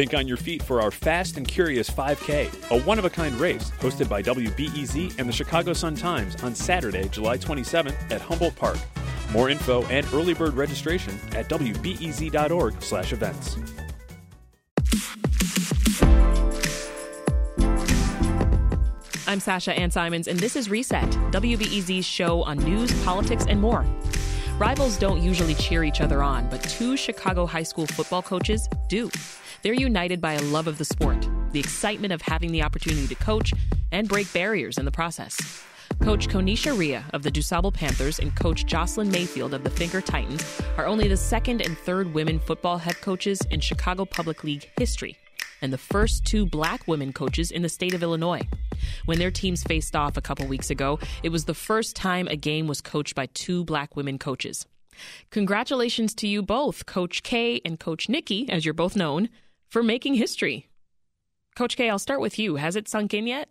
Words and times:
Think 0.00 0.14
on 0.14 0.26
your 0.26 0.38
feet 0.38 0.62
for 0.62 0.80
our 0.80 0.90
Fast 0.90 1.36
and 1.36 1.46
Curious 1.46 1.90
5K, 1.90 2.70
a 2.70 2.80
one 2.84 2.98
of 2.98 3.04
a 3.04 3.10
kind 3.10 3.34
race 3.34 3.70
hosted 3.80 4.08
by 4.08 4.22
WBEZ 4.22 5.18
and 5.18 5.28
the 5.28 5.32
Chicago 5.32 5.74
Sun 5.74 5.96
Times 5.96 6.42
on 6.42 6.54
Saturday, 6.54 7.06
July 7.10 7.36
27th 7.36 8.10
at 8.10 8.22
Humboldt 8.22 8.56
Park. 8.56 8.78
More 9.30 9.50
info 9.50 9.82
and 9.88 10.06
early 10.14 10.32
bird 10.32 10.54
registration 10.54 11.20
at 11.32 11.50
wbez.org/events. 11.50 13.56
I'm 19.26 19.40
Sasha 19.40 19.74
Ann 19.74 19.90
Simons, 19.90 20.28
and 20.28 20.38
this 20.38 20.56
is 20.56 20.70
Reset, 20.70 21.10
WBEZ's 21.30 22.06
show 22.06 22.42
on 22.44 22.56
news, 22.56 22.90
politics, 23.04 23.44
and 23.46 23.60
more. 23.60 23.84
Rivals 24.58 24.96
don't 24.96 25.20
usually 25.20 25.56
cheer 25.56 25.84
each 25.84 26.00
other 26.00 26.22
on, 26.22 26.48
but 26.48 26.62
two 26.62 26.96
Chicago 26.96 27.44
high 27.44 27.64
school 27.64 27.86
football 27.86 28.22
coaches 28.22 28.66
do. 28.88 29.10
They're 29.62 29.74
united 29.74 30.22
by 30.22 30.34
a 30.34 30.42
love 30.42 30.66
of 30.66 30.78
the 30.78 30.86
sport, 30.86 31.28
the 31.52 31.60
excitement 31.60 32.14
of 32.14 32.22
having 32.22 32.50
the 32.50 32.62
opportunity 32.62 33.06
to 33.08 33.14
coach, 33.14 33.52
and 33.92 34.08
break 34.08 34.32
barriers 34.32 34.78
in 34.78 34.86
the 34.86 34.90
process. 34.90 35.62
Coach 36.00 36.28
Konisha 36.28 36.76
Ria 36.78 37.04
of 37.12 37.22
the 37.22 37.30
DuSable 37.30 37.74
Panthers 37.74 38.20
and 38.20 38.34
Coach 38.34 38.64
Jocelyn 38.64 39.10
Mayfield 39.10 39.52
of 39.52 39.62
the 39.62 39.68
Fenger 39.68 40.00
Titans 40.00 40.62
are 40.78 40.86
only 40.86 41.08
the 41.08 41.16
second 41.16 41.60
and 41.60 41.76
third 41.76 42.14
women 42.14 42.38
football 42.38 42.78
head 42.78 42.98
coaches 43.02 43.42
in 43.50 43.60
Chicago 43.60 44.06
Public 44.06 44.44
League 44.44 44.70
history, 44.78 45.18
and 45.60 45.70
the 45.70 45.78
first 45.78 46.24
two 46.24 46.46
black 46.46 46.88
women 46.88 47.12
coaches 47.12 47.50
in 47.50 47.60
the 47.60 47.68
state 47.68 47.92
of 47.92 48.02
Illinois. 48.02 48.48
When 49.04 49.18
their 49.18 49.30
teams 49.30 49.62
faced 49.62 49.94
off 49.94 50.16
a 50.16 50.22
couple 50.22 50.46
weeks 50.46 50.70
ago, 50.70 50.98
it 51.22 51.28
was 51.28 51.44
the 51.44 51.52
first 51.52 51.94
time 51.94 52.28
a 52.28 52.36
game 52.36 52.66
was 52.66 52.80
coached 52.80 53.14
by 53.14 53.26
two 53.26 53.62
black 53.64 53.94
women 53.94 54.18
coaches. 54.18 54.64
Congratulations 55.30 56.14
to 56.14 56.26
you 56.26 56.42
both, 56.42 56.86
Coach 56.86 57.22
K 57.22 57.60
and 57.62 57.78
Coach 57.78 58.08
Nikki, 58.08 58.48
as 58.48 58.64
you're 58.64 58.72
both 58.72 58.96
known, 58.96 59.28
for 59.70 59.82
making 59.82 60.14
history. 60.14 60.68
Coach 61.56 61.76
K, 61.76 61.88
I'll 61.88 61.98
start 61.98 62.20
with 62.20 62.38
you. 62.38 62.56
Has 62.56 62.76
it 62.76 62.88
sunk 62.88 63.14
in 63.14 63.26
yet? 63.26 63.48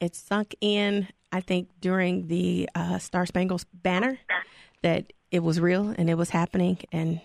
It 0.00 0.14
sunk 0.14 0.54
in, 0.60 1.08
I 1.32 1.40
think, 1.40 1.68
during 1.80 2.26
the 2.28 2.68
uh, 2.74 2.98
Star 2.98 3.24
Spangled 3.26 3.64
Banner 3.72 4.18
that 4.82 5.12
it 5.30 5.40
was 5.40 5.60
real 5.60 5.94
and 5.96 6.10
it 6.10 6.14
was 6.14 6.30
happening. 6.30 6.78
And 6.92 7.20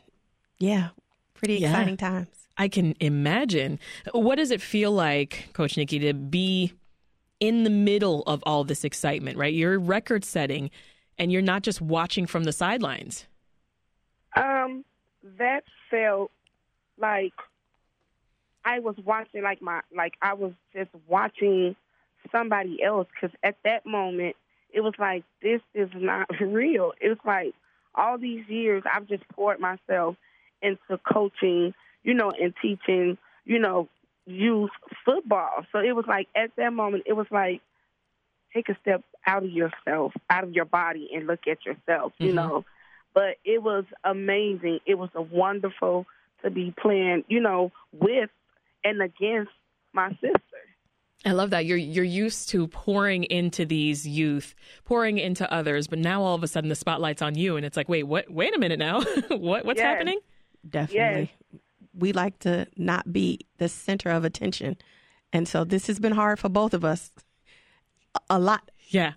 yeah, 0.59 0.89
pretty 1.33 1.55
Yeah. 1.57 1.69
exciting 1.71 1.97
times. 1.97 2.27
I 2.57 2.67
can 2.67 2.95
imagine. 2.99 3.79
What 4.13 4.35
does 4.35 4.51
it 4.51 4.61
feel 4.61 4.91
like, 4.91 5.49
Coach 5.53 5.77
Nikki, 5.77 5.99
to 5.99 6.13
be 6.13 6.73
in 7.39 7.63
the 7.63 7.69
middle 7.69 8.23
of 8.23 8.43
all 8.45 8.63
this 8.63 8.83
excitement, 8.83 9.37
right? 9.37 9.53
You're 9.53 9.79
record 9.79 10.23
setting 10.23 10.69
and 11.17 11.31
you're 11.31 11.41
not 11.41 11.63
just 11.63 11.81
watching 11.81 12.27
from 12.27 12.43
the 12.43 12.51
sidelines. 12.53 13.25
Um, 14.35 14.85
that 15.37 15.63
felt 15.89 16.31
like 16.97 17.33
I 18.63 18.79
was 18.79 18.95
watching 19.03 19.43
like 19.43 19.61
my 19.61 19.81
like 19.95 20.13
I 20.21 20.33
was 20.33 20.53
just 20.73 20.89
watching 21.07 21.75
somebody 22.31 22.81
else 22.83 23.07
because 23.13 23.35
at 23.43 23.55
that 23.63 23.85
moment 23.85 24.35
it 24.73 24.81
was 24.81 24.93
like 24.99 25.23
this 25.41 25.61
is 25.73 25.89
not 25.95 26.27
real. 26.39 26.93
It 27.01 27.09
was 27.09 27.17
like 27.25 27.53
all 27.95 28.17
these 28.17 28.47
years 28.47 28.83
I've 28.91 29.07
just 29.07 29.27
poured 29.29 29.59
myself 29.59 30.15
into 30.61 30.99
coaching, 31.11 31.73
you 32.03 32.13
know, 32.13 32.31
and 32.31 32.53
teaching, 32.61 33.17
you 33.45 33.59
know, 33.59 33.89
youth 34.25 34.69
football. 35.03 35.65
So 35.71 35.79
it 35.79 35.95
was 35.95 36.05
like 36.07 36.27
at 36.35 36.51
that 36.57 36.71
moment 36.73 37.03
it 37.05 37.13
was 37.13 37.27
like 37.31 37.61
take 38.53 38.69
a 38.69 38.77
step 38.81 39.03
out 39.25 39.43
of 39.43 39.49
yourself, 39.49 40.13
out 40.29 40.43
of 40.43 40.51
your 40.53 40.65
body 40.65 41.09
and 41.13 41.27
look 41.27 41.47
at 41.47 41.65
yourself, 41.65 42.13
you 42.19 42.31
Mhm. 42.31 42.35
know. 42.35 42.65
But 43.13 43.37
it 43.43 43.61
was 43.61 43.85
amazing. 44.03 44.79
It 44.85 44.95
was 44.95 45.09
a 45.15 45.21
wonderful 45.21 46.05
to 46.43 46.49
be 46.49 46.71
playing, 46.71 47.23
you 47.27 47.39
know, 47.39 47.71
with 47.91 48.29
and 48.83 49.01
against 49.01 49.51
my 49.93 50.09
sister. 50.21 50.37
I 51.25 51.33
love 51.33 51.51
that. 51.51 51.65
You're 51.65 51.77
you're 51.77 52.03
used 52.03 52.49
to 52.49 52.67
pouring 52.67 53.25
into 53.25 53.63
these 53.65 54.07
youth, 54.07 54.55
pouring 54.85 55.19
into 55.19 55.51
others, 55.53 55.87
but 55.87 55.99
now 55.99 56.23
all 56.23 56.33
of 56.35 56.41
a 56.43 56.47
sudden 56.47 56.69
the 56.69 56.75
spotlight's 56.75 57.21
on 57.21 57.35
you 57.35 57.57
and 57.57 57.65
it's 57.65 57.77
like, 57.77 57.87
wait, 57.89 58.03
what 58.03 58.29
wait 58.31 58.55
a 58.55 58.59
minute 58.59 58.79
now. 58.79 59.01
what 59.29 59.63
what's 59.65 59.77
Yes. 59.77 59.85
happening? 59.85 60.19
Definitely. 60.67 61.31
We 61.93 62.13
like 62.13 62.39
to 62.39 62.67
not 62.77 63.11
be 63.13 63.39
the 63.57 63.69
center 63.69 64.09
of 64.09 64.23
attention. 64.25 64.77
And 65.33 65.47
so 65.47 65.63
this 65.63 65.87
has 65.87 65.99
been 65.99 66.13
hard 66.13 66.39
for 66.39 66.49
both 66.49 66.73
of 66.73 66.83
us 66.83 67.11
a- 68.15 68.19
a 68.31 68.39
lot. 68.39 68.71
Yeah. 68.87 69.13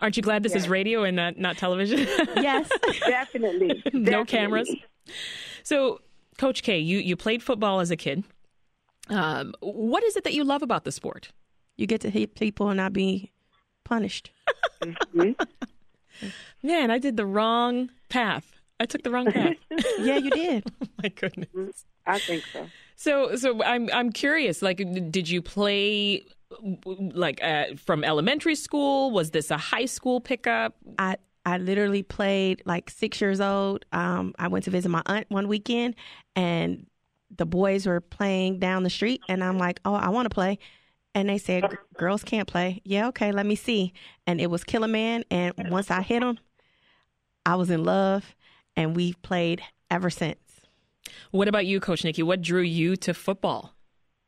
Aren't 0.00 0.16
you 0.16 0.22
glad 0.22 0.42
this 0.42 0.54
is 0.54 0.68
radio 0.68 1.02
and 1.04 1.16
not, 1.16 1.38
not 1.38 1.56
television? 1.56 2.00
Yes. 2.36 2.68
Definitely. 3.06 3.82
no 3.92 4.24
Definitely. 4.24 4.24
cameras. 4.26 4.76
So, 5.64 6.00
Coach 6.36 6.62
K, 6.62 6.78
you, 6.78 6.98
you 6.98 7.16
played 7.16 7.42
football 7.42 7.80
as 7.80 7.90
a 7.90 7.96
kid. 7.96 8.22
Um, 9.10 9.54
what 9.60 10.02
is 10.04 10.16
it 10.16 10.24
that 10.24 10.34
you 10.34 10.44
love 10.44 10.62
about 10.62 10.84
the 10.84 10.92
sport? 10.92 11.30
you 11.76 11.86
get 11.86 12.00
to 12.00 12.10
hit 12.10 12.34
people 12.34 12.68
and 12.70 12.76
not 12.76 12.92
be 12.92 13.30
punished. 13.84 14.32
Mhm. 14.82 15.36
Man, 16.62 16.90
I 16.90 16.98
did 16.98 17.16
the 17.16 17.24
wrong 17.24 17.90
path. 18.08 18.60
I 18.80 18.86
took 18.86 19.02
the 19.04 19.10
wrong 19.12 19.30
path. 19.30 19.54
Yeah, 20.00 20.16
you 20.16 20.30
did. 20.30 20.64
My 21.02 21.08
goodness. 21.08 21.84
I 22.06 22.18
think 22.18 22.44
so. 22.52 22.68
So, 22.96 23.36
so 23.36 23.62
I'm 23.62 23.88
I'm 23.92 24.10
curious. 24.10 24.60
Like, 24.62 24.78
did 25.10 25.28
you 25.28 25.40
play 25.40 26.24
like 26.60 27.42
uh, 27.44 27.76
from 27.76 28.02
elementary 28.02 28.56
school? 28.56 29.12
Was 29.12 29.30
this 29.30 29.50
a 29.52 29.56
high 29.56 29.84
school 29.86 30.20
pickup? 30.20 30.74
I 30.98 31.16
I 31.46 31.58
literally 31.58 32.02
played 32.02 32.62
like 32.66 32.90
six 32.90 33.20
years 33.20 33.40
old. 33.40 33.84
Um, 33.92 34.34
I 34.38 34.48
went 34.48 34.64
to 34.64 34.70
visit 34.72 34.88
my 34.88 35.02
aunt 35.06 35.26
one 35.30 35.46
weekend, 35.46 35.94
and 36.34 36.86
the 37.34 37.46
boys 37.46 37.86
were 37.86 38.00
playing 38.00 38.58
down 38.58 38.82
the 38.82 38.90
street, 38.90 39.22
and 39.28 39.42
I'm 39.42 39.58
like, 39.58 39.80
"Oh, 39.84 39.94
I 39.94 40.08
want 40.08 40.26
to 40.26 40.34
play," 40.34 40.58
and 41.14 41.28
they 41.28 41.38
said, 41.38 41.64
"Girls 41.96 42.22
can't 42.22 42.48
play." 42.48 42.80
Yeah, 42.84 43.08
okay, 43.08 43.32
let 43.32 43.46
me 43.46 43.54
see. 43.54 43.92
And 44.26 44.40
it 44.40 44.50
was 44.50 44.64
Killer 44.64 44.88
Man, 44.88 45.24
and 45.30 45.52
once 45.70 45.90
I 45.90 46.02
hit 46.02 46.22
him, 46.22 46.38
I 47.44 47.54
was 47.56 47.70
in 47.70 47.84
love, 47.84 48.34
and 48.76 48.96
we've 48.96 49.20
played 49.22 49.62
ever 49.90 50.10
since. 50.10 50.38
What 51.30 51.48
about 51.48 51.66
you, 51.66 51.80
Coach 51.80 52.04
Nikki? 52.04 52.22
What 52.22 52.42
drew 52.42 52.62
you 52.62 52.96
to 52.96 53.14
football? 53.14 53.74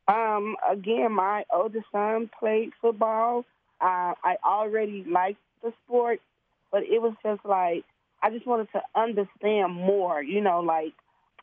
Um, 0.08 0.56
again, 0.70 1.12
my 1.12 1.44
oldest 1.54 1.86
son 1.92 2.30
played 2.38 2.70
football. 2.80 3.44
Uh, 3.80 4.14
I 4.24 4.36
already 4.44 5.04
liked 5.04 5.40
the 5.62 5.72
sport, 5.84 6.20
but 6.72 6.82
it 6.82 7.00
was 7.00 7.14
just 7.22 7.44
like 7.44 7.84
I 8.22 8.30
just 8.30 8.46
wanted 8.46 8.68
to 8.72 8.82
understand 8.94 9.74
more. 9.74 10.22
You 10.22 10.40
know, 10.40 10.60
like 10.60 10.92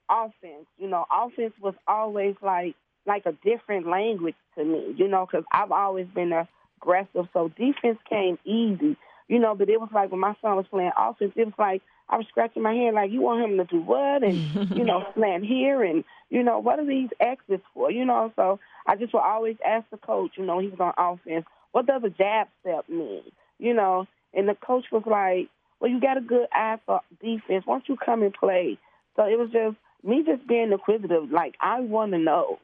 offense. 0.09 0.67
You 0.77 0.87
know, 0.87 1.05
offense 1.11 1.53
was 1.61 1.75
always 1.87 2.35
like 2.41 2.75
like 3.05 3.25
a 3.25 3.33
different 3.43 3.87
language 3.87 4.35
to 4.57 4.63
me. 4.63 4.93
You 4.97 5.07
know, 5.07 5.25
because 5.25 5.45
I've 5.51 5.71
always 5.71 6.07
been 6.07 6.33
aggressive, 6.81 7.27
so 7.33 7.49
defense 7.49 7.99
came 8.09 8.37
easy. 8.45 8.97
You 9.27 9.39
know, 9.39 9.55
but 9.55 9.69
it 9.69 9.79
was 9.79 9.89
like 9.93 10.11
when 10.11 10.21
my 10.21 10.35
son 10.41 10.55
was 10.55 10.65
playing 10.69 10.91
offense, 10.97 11.33
it 11.35 11.45
was 11.45 11.53
like 11.59 11.81
I 12.09 12.17
was 12.17 12.25
scratching 12.29 12.63
my 12.63 12.73
head, 12.73 12.93
like 12.93 13.11
you 13.11 13.21
want 13.21 13.43
him 13.43 13.57
to 13.57 13.65
do 13.65 13.81
what, 13.81 14.23
and 14.23 14.71
you 14.71 14.85
know, 14.85 15.05
slant 15.15 15.43
here, 15.45 15.83
and 15.83 16.05
you 16.29 16.43
know, 16.43 16.59
what 16.59 16.79
are 16.79 16.85
these 16.85 17.09
X's 17.19 17.59
for? 17.73 17.91
You 17.91 18.05
know, 18.05 18.31
so 18.35 18.59
I 18.85 18.95
just 18.95 19.13
would 19.13 19.23
always 19.23 19.57
ask 19.65 19.85
the 19.91 19.97
coach, 19.97 20.31
you 20.37 20.45
know, 20.45 20.59
he 20.59 20.67
was 20.67 20.79
on 20.79 20.93
offense, 20.97 21.45
what 21.71 21.85
does 21.85 22.01
a 22.05 22.09
jab 22.09 22.47
step 22.61 22.87
mean? 22.87 23.23
You 23.59 23.73
know, 23.73 24.07
and 24.33 24.47
the 24.47 24.55
coach 24.55 24.85
was 24.91 25.03
like, 25.05 25.49
well, 25.79 25.91
you 25.91 25.99
got 25.99 26.17
a 26.17 26.21
good 26.21 26.47
eye 26.51 26.79
for 26.85 27.01
defense. 27.21 27.65
Why 27.65 27.75
don't 27.75 27.89
you 27.89 27.97
come 27.97 28.23
and 28.23 28.33
play? 28.33 28.77
So 29.15 29.25
it 29.25 29.37
was 29.37 29.49
just 29.51 29.75
me 30.03 30.23
just 30.25 30.47
being 30.47 30.71
inquisitive. 30.71 31.31
Like, 31.31 31.55
I 31.61 31.81
want 31.81 32.11
to 32.13 32.17
know. 32.17 32.59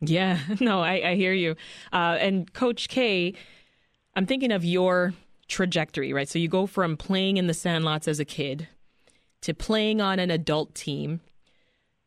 Yeah, 0.00 0.38
no, 0.60 0.80
I, 0.80 1.10
I 1.10 1.14
hear 1.14 1.32
you. 1.32 1.56
Uh, 1.92 2.16
and 2.20 2.52
Coach 2.52 2.88
K, 2.88 3.34
I'm 4.14 4.26
thinking 4.26 4.52
of 4.52 4.64
your 4.64 5.14
trajectory, 5.48 6.12
right? 6.12 6.28
So 6.28 6.38
you 6.38 6.48
go 6.48 6.66
from 6.66 6.96
playing 6.96 7.36
in 7.36 7.46
the 7.46 7.52
sandlots 7.52 8.08
as 8.08 8.18
a 8.18 8.24
kid 8.24 8.68
to 9.42 9.54
playing 9.54 10.00
on 10.00 10.18
an 10.18 10.30
adult 10.30 10.74
team 10.74 11.20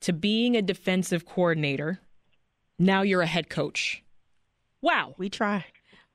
to 0.02 0.14
being 0.14 0.56
a 0.56 0.62
defensive 0.62 1.26
coordinator. 1.26 2.00
Now 2.78 3.02
you're 3.02 3.22
a 3.22 3.28
head 3.28 3.50
coach. 3.50 4.04
Wow. 4.82 5.16
We 5.18 5.30
try. 5.30 5.66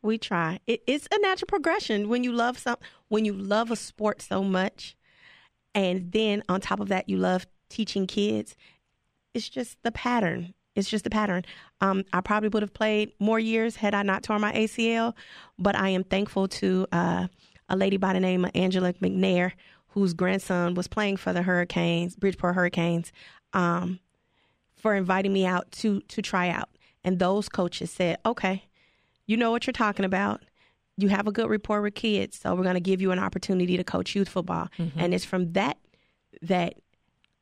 We 0.02 0.18
try. 0.18 0.60
It, 0.66 0.82
it's 0.86 1.08
a 1.12 1.20
natural 1.20 1.46
progression 1.46 2.08
when 2.08 2.24
you 2.24 2.32
love 2.32 2.58
some 2.58 2.76
when 3.08 3.24
you 3.24 3.32
love 3.32 3.70
a 3.70 3.76
sport 3.76 4.22
so 4.22 4.42
much, 4.42 4.96
and 5.74 6.12
then 6.12 6.42
on 6.48 6.60
top 6.60 6.80
of 6.80 6.88
that 6.88 7.08
you 7.08 7.16
love 7.16 7.46
teaching 7.70 8.06
kids. 8.06 8.54
It's 9.32 9.48
just 9.48 9.82
the 9.82 9.92
pattern. 9.92 10.52
It's 10.76 10.88
just 10.88 11.04
the 11.04 11.10
pattern. 11.10 11.44
Um, 11.80 12.04
I 12.12 12.20
probably 12.20 12.48
would 12.50 12.62
have 12.62 12.72
played 12.74 13.12
more 13.18 13.38
years 13.38 13.76
had 13.76 13.94
I 13.94 14.02
not 14.02 14.22
torn 14.22 14.40
my 14.40 14.52
ACL, 14.52 15.14
but 15.58 15.74
I 15.74 15.88
am 15.88 16.04
thankful 16.04 16.48
to 16.48 16.86
uh, 16.92 17.26
a 17.68 17.76
lady 17.76 17.96
by 17.96 18.12
the 18.12 18.20
name 18.20 18.44
of 18.44 18.50
Angela 18.54 18.92
McNair, 18.94 19.52
whose 19.88 20.14
grandson 20.14 20.74
was 20.74 20.86
playing 20.86 21.16
for 21.16 21.32
the 21.32 21.42
Hurricanes, 21.42 22.16
Bridgeport 22.16 22.54
Hurricanes, 22.54 23.12
um, 23.52 23.98
for 24.76 24.94
inviting 24.94 25.32
me 25.32 25.44
out 25.44 25.70
to 25.72 26.00
to 26.02 26.22
try 26.22 26.48
out. 26.48 26.68
And 27.02 27.18
those 27.18 27.48
coaches 27.48 27.90
said, 27.90 28.18
"Okay, 28.24 28.64
you 29.26 29.36
know 29.36 29.50
what 29.50 29.66
you're 29.66 29.72
talking 29.72 30.04
about. 30.04 30.42
You 30.96 31.08
have 31.08 31.26
a 31.26 31.32
good 31.32 31.50
rapport 31.50 31.82
with 31.82 31.94
kids, 31.94 32.38
so 32.38 32.54
we're 32.54 32.62
going 32.62 32.74
to 32.74 32.80
give 32.80 33.00
you 33.00 33.10
an 33.10 33.18
opportunity 33.18 33.76
to 33.76 33.84
coach 33.84 34.14
youth 34.14 34.28
football." 34.28 34.68
And 34.96 35.12
it's 35.14 35.24
from 35.24 35.52
that 35.52 35.78
that 36.42 36.74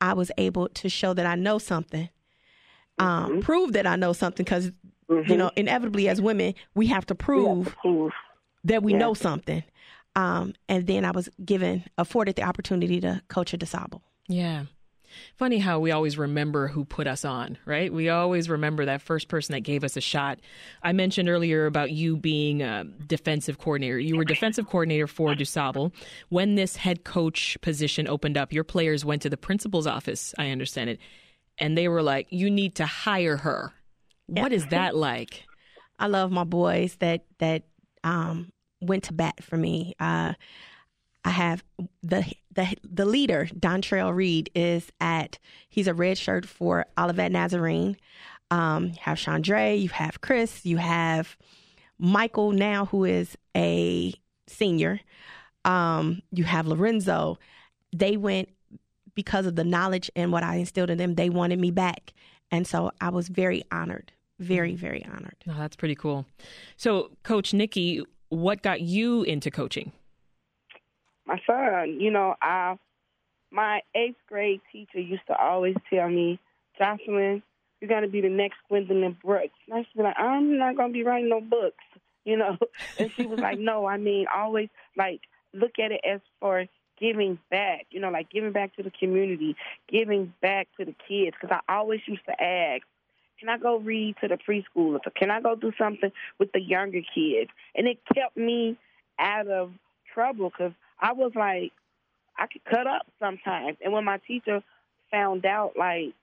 I 0.01 0.13
was 0.13 0.31
able 0.37 0.69
to 0.69 0.89
show 0.89 1.13
that 1.13 1.25
I 1.25 1.35
know 1.35 1.57
something. 1.57 2.09
um, 2.97 3.29
Mm-hmm. 3.31 3.39
prove 3.41 3.73
that 3.73 3.87
I 3.87 3.95
know 3.95 4.11
something 4.13 4.43
because 4.43 4.71
you 5.09 5.37
know 5.37 5.51
inevitably 5.55 6.07
as 6.09 6.21
women 6.21 6.53
we 6.75 6.87
have 6.87 7.05
to 7.07 7.15
prove 7.15 7.75
Proof. 7.81 8.13
that 8.65 8.83
we 8.83 8.91
Yeah. 8.91 8.97
know 8.99 9.13
something. 9.13 9.63
Um, 10.15 10.53
and 10.67 10.85
then 10.85 11.05
I 11.05 11.11
was 11.11 11.29
given 11.45 11.83
afforded 11.97 12.35
the 12.35 12.43
opportunity 12.43 12.99
to 13.01 13.21
coach 13.29 13.53
a 13.53 13.57
DuSable. 13.57 14.01
Yeah. 14.27 14.65
Funny 15.35 15.59
how 15.59 15.79
we 15.79 15.91
always 15.91 16.17
remember 16.17 16.67
who 16.67 16.85
put 16.85 17.07
us 17.07 17.25
on, 17.25 17.57
right? 17.65 17.91
We 17.91 18.09
always 18.09 18.49
remember 18.49 18.85
that 18.85 19.01
first 19.01 19.27
person 19.27 19.53
that 19.53 19.61
gave 19.61 19.83
us 19.83 19.97
a 19.97 20.01
shot. 20.01 20.39
I 20.83 20.93
mentioned 20.93 21.29
earlier 21.29 21.65
about 21.65 21.91
you 21.91 22.17
being 22.17 22.61
a 22.61 22.83
defensive 22.83 23.57
coordinator. 23.57 23.99
You 23.99 24.17
were 24.17 24.25
defensive 24.25 24.67
coordinator 24.67 25.07
for 25.07 25.33
DuSable. 25.33 25.93
When 26.29 26.55
this 26.55 26.75
head 26.75 27.03
coach 27.03 27.57
position 27.61 28.07
opened 28.07 28.37
up, 28.37 28.53
your 28.53 28.63
players 28.63 29.05
went 29.05 29.21
to 29.23 29.29
the 29.29 29.37
principal's 29.37 29.87
office, 29.87 30.33
I 30.37 30.49
understand 30.49 30.89
it, 30.89 30.99
and 31.57 31.77
they 31.77 31.87
were 31.87 32.03
like, 32.03 32.27
you 32.29 32.49
need 32.49 32.75
to 32.75 32.85
hire 32.85 33.37
her. 33.37 33.73
What 34.27 34.53
is 34.53 34.67
that 34.67 34.95
like? 34.95 35.45
I 35.99 36.07
love 36.07 36.31
my 36.31 36.45
boys 36.45 36.95
that 36.99 37.25
that 37.39 37.63
um, 38.03 38.51
went 38.81 39.05
to 39.05 39.13
bat 39.13 39.43
for 39.43 39.57
me. 39.57 39.95
Uh, 39.99 40.33
I 41.25 41.29
have 41.29 41.63
the 42.01 42.25
the 42.59 42.75
the 42.83 43.05
leader, 43.05 43.47
Dontrell 43.57 44.13
Reed, 44.13 44.49
is 44.53 44.91
at 44.99 45.39
he's 45.69 45.87
a 45.87 45.93
red 45.93 46.17
shirt 46.17 46.45
for 46.45 46.85
Olivet 46.97 47.31
Nazarene. 47.31 47.97
Um, 48.51 48.87
you 48.87 48.97
have 49.01 49.17
Chandre, 49.17 49.79
you 49.79 49.89
have 49.89 50.21
Chris, 50.21 50.65
you 50.65 50.77
have 50.77 51.37
Michael 51.99 52.51
now, 52.51 52.85
who 52.85 53.05
is 53.05 53.37
a 53.55 54.13
senior. 54.47 54.99
Um, 55.65 56.21
you 56.31 56.43
have 56.43 56.67
Lorenzo. 56.67 57.37
They 57.95 58.17
went 58.17 58.49
because 59.13 59.45
of 59.45 59.55
the 59.55 59.63
knowledge 59.63 60.09
and 60.15 60.31
what 60.31 60.43
I 60.43 60.55
instilled 60.55 60.89
in 60.89 60.97
them. 60.97 61.15
They 61.15 61.29
wanted 61.29 61.59
me 61.59 61.71
back, 61.71 62.13
and 62.51 62.67
so 62.67 62.91
I 62.99 63.09
was 63.09 63.29
very 63.29 63.63
honored, 63.71 64.11
very 64.39 64.75
very 64.75 65.05
honored. 65.05 65.37
Oh, 65.47 65.55
that's 65.57 65.77
pretty 65.77 65.95
cool. 65.95 66.25
So, 66.75 67.11
Coach 67.23 67.53
Nikki, 67.53 68.03
what 68.29 68.61
got 68.63 68.81
you 68.81 69.23
into 69.23 69.49
coaching? 69.49 69.93
My 71.29 71.39
son, 71.45 71.99
you 71.99 72.11
know, 72.11 72.35
I 72.41 72.75
my 73.51 73.81
eighth 73.95 74.17
grade 74.27 74.61
teacher 74.71 74.99
used 74.99 75.25
to 75.27 75.35
always 75.35 75.75
tell 75.91 76.09
me, 76.09 76.39
Jocelyn, 76.77 77.43
you're 77.79 77.89
gonna 77.89 78.07
be 78.07 78.21
the 78.21 78.29
next 78.29 78.57
Gwendolyn 78.67 79.17
Brooks. 79.23 79.53
And 79.67 79.75
I 79.75 79.77
used 79.79 79.91
to 79.91 79.97
be 79.97 80.03
like, 80.03 80.19
I'm 80.19 80.57
not 80.57 80.75
gonna 80.75 80.93
be 80.93 81.03
writing 81.03 81.29
no 81.29 81.39
books, 81.39 81.83
you 82.25 82.35
know. 82.35 82.57
And 82.97 83.11
she 83.15 83.25
was 83.25 83.39
like, 83.39 83.59
No, 83.59 83.85
I 83.85 83.97
mean 83.97 84.25
always 84.33 84.69
like 84.97 85.21
look 85.53 85.79
at 85.79 85.91
it 85.91 86.01
as 86.03 86.19
for 86.39 86.65
giving 86.99 87.39
back, 87.49 87.85
you 87.91 87.99
know, 87.99 88.09
like 88.09 88.29
giving 88.29 88.51
back 88.51 88.75
to 88.75 88.83
the 88.83 88.91
community, 88.91 89.55
giving 89.87 90.33
back 90.41 90.67
to 90.77 90.85
the 90.85 90.95
kids. 91.07 91.35
Because 91.39 91.57
I 91.67 91.73
always 91.73 92.01
used 92.07 92.25
to 92.25 92.43
ask, 92.43 92.83
can 93.39 93.49
I 93.49 93.57
go 93.57 93.77
read 93.77 94.15
to 94.21 94.27
the 94.27 94.37
preschoolers? 94.37 94.99
Or 95.05 95.11
can 95.15 95.31
I 95.31 95.39
go 95.39 95.55
do 95.55 95.71
something 95.77 96.11
with 96.39 96.51
the 96.51 96.59
younger 96.59 97.01
kids? 97.15 97.49
And 97.73 97.87
it 97.87 97.99
kept 98.13 98.35
me 98.35 98.77
out 99.17 99.47
of 99.47 99.71
trouble 100.13 100.49
because 100.49 100.73
I 100.99 101.13
was 101.13 101.31
like, 101.35 101.71
I 102.37 102.47
could 102.47 102.63
cut 102.65 102.87
up 102.87 103.05
sometimes. 103.19 103.77
And 103.83 103.93
when 103.93 104.05
my 104.05 104.19
teacher 104.27 104.63
found 105.11 105.45
out, 105.45 105.73
like, 105.77 106.13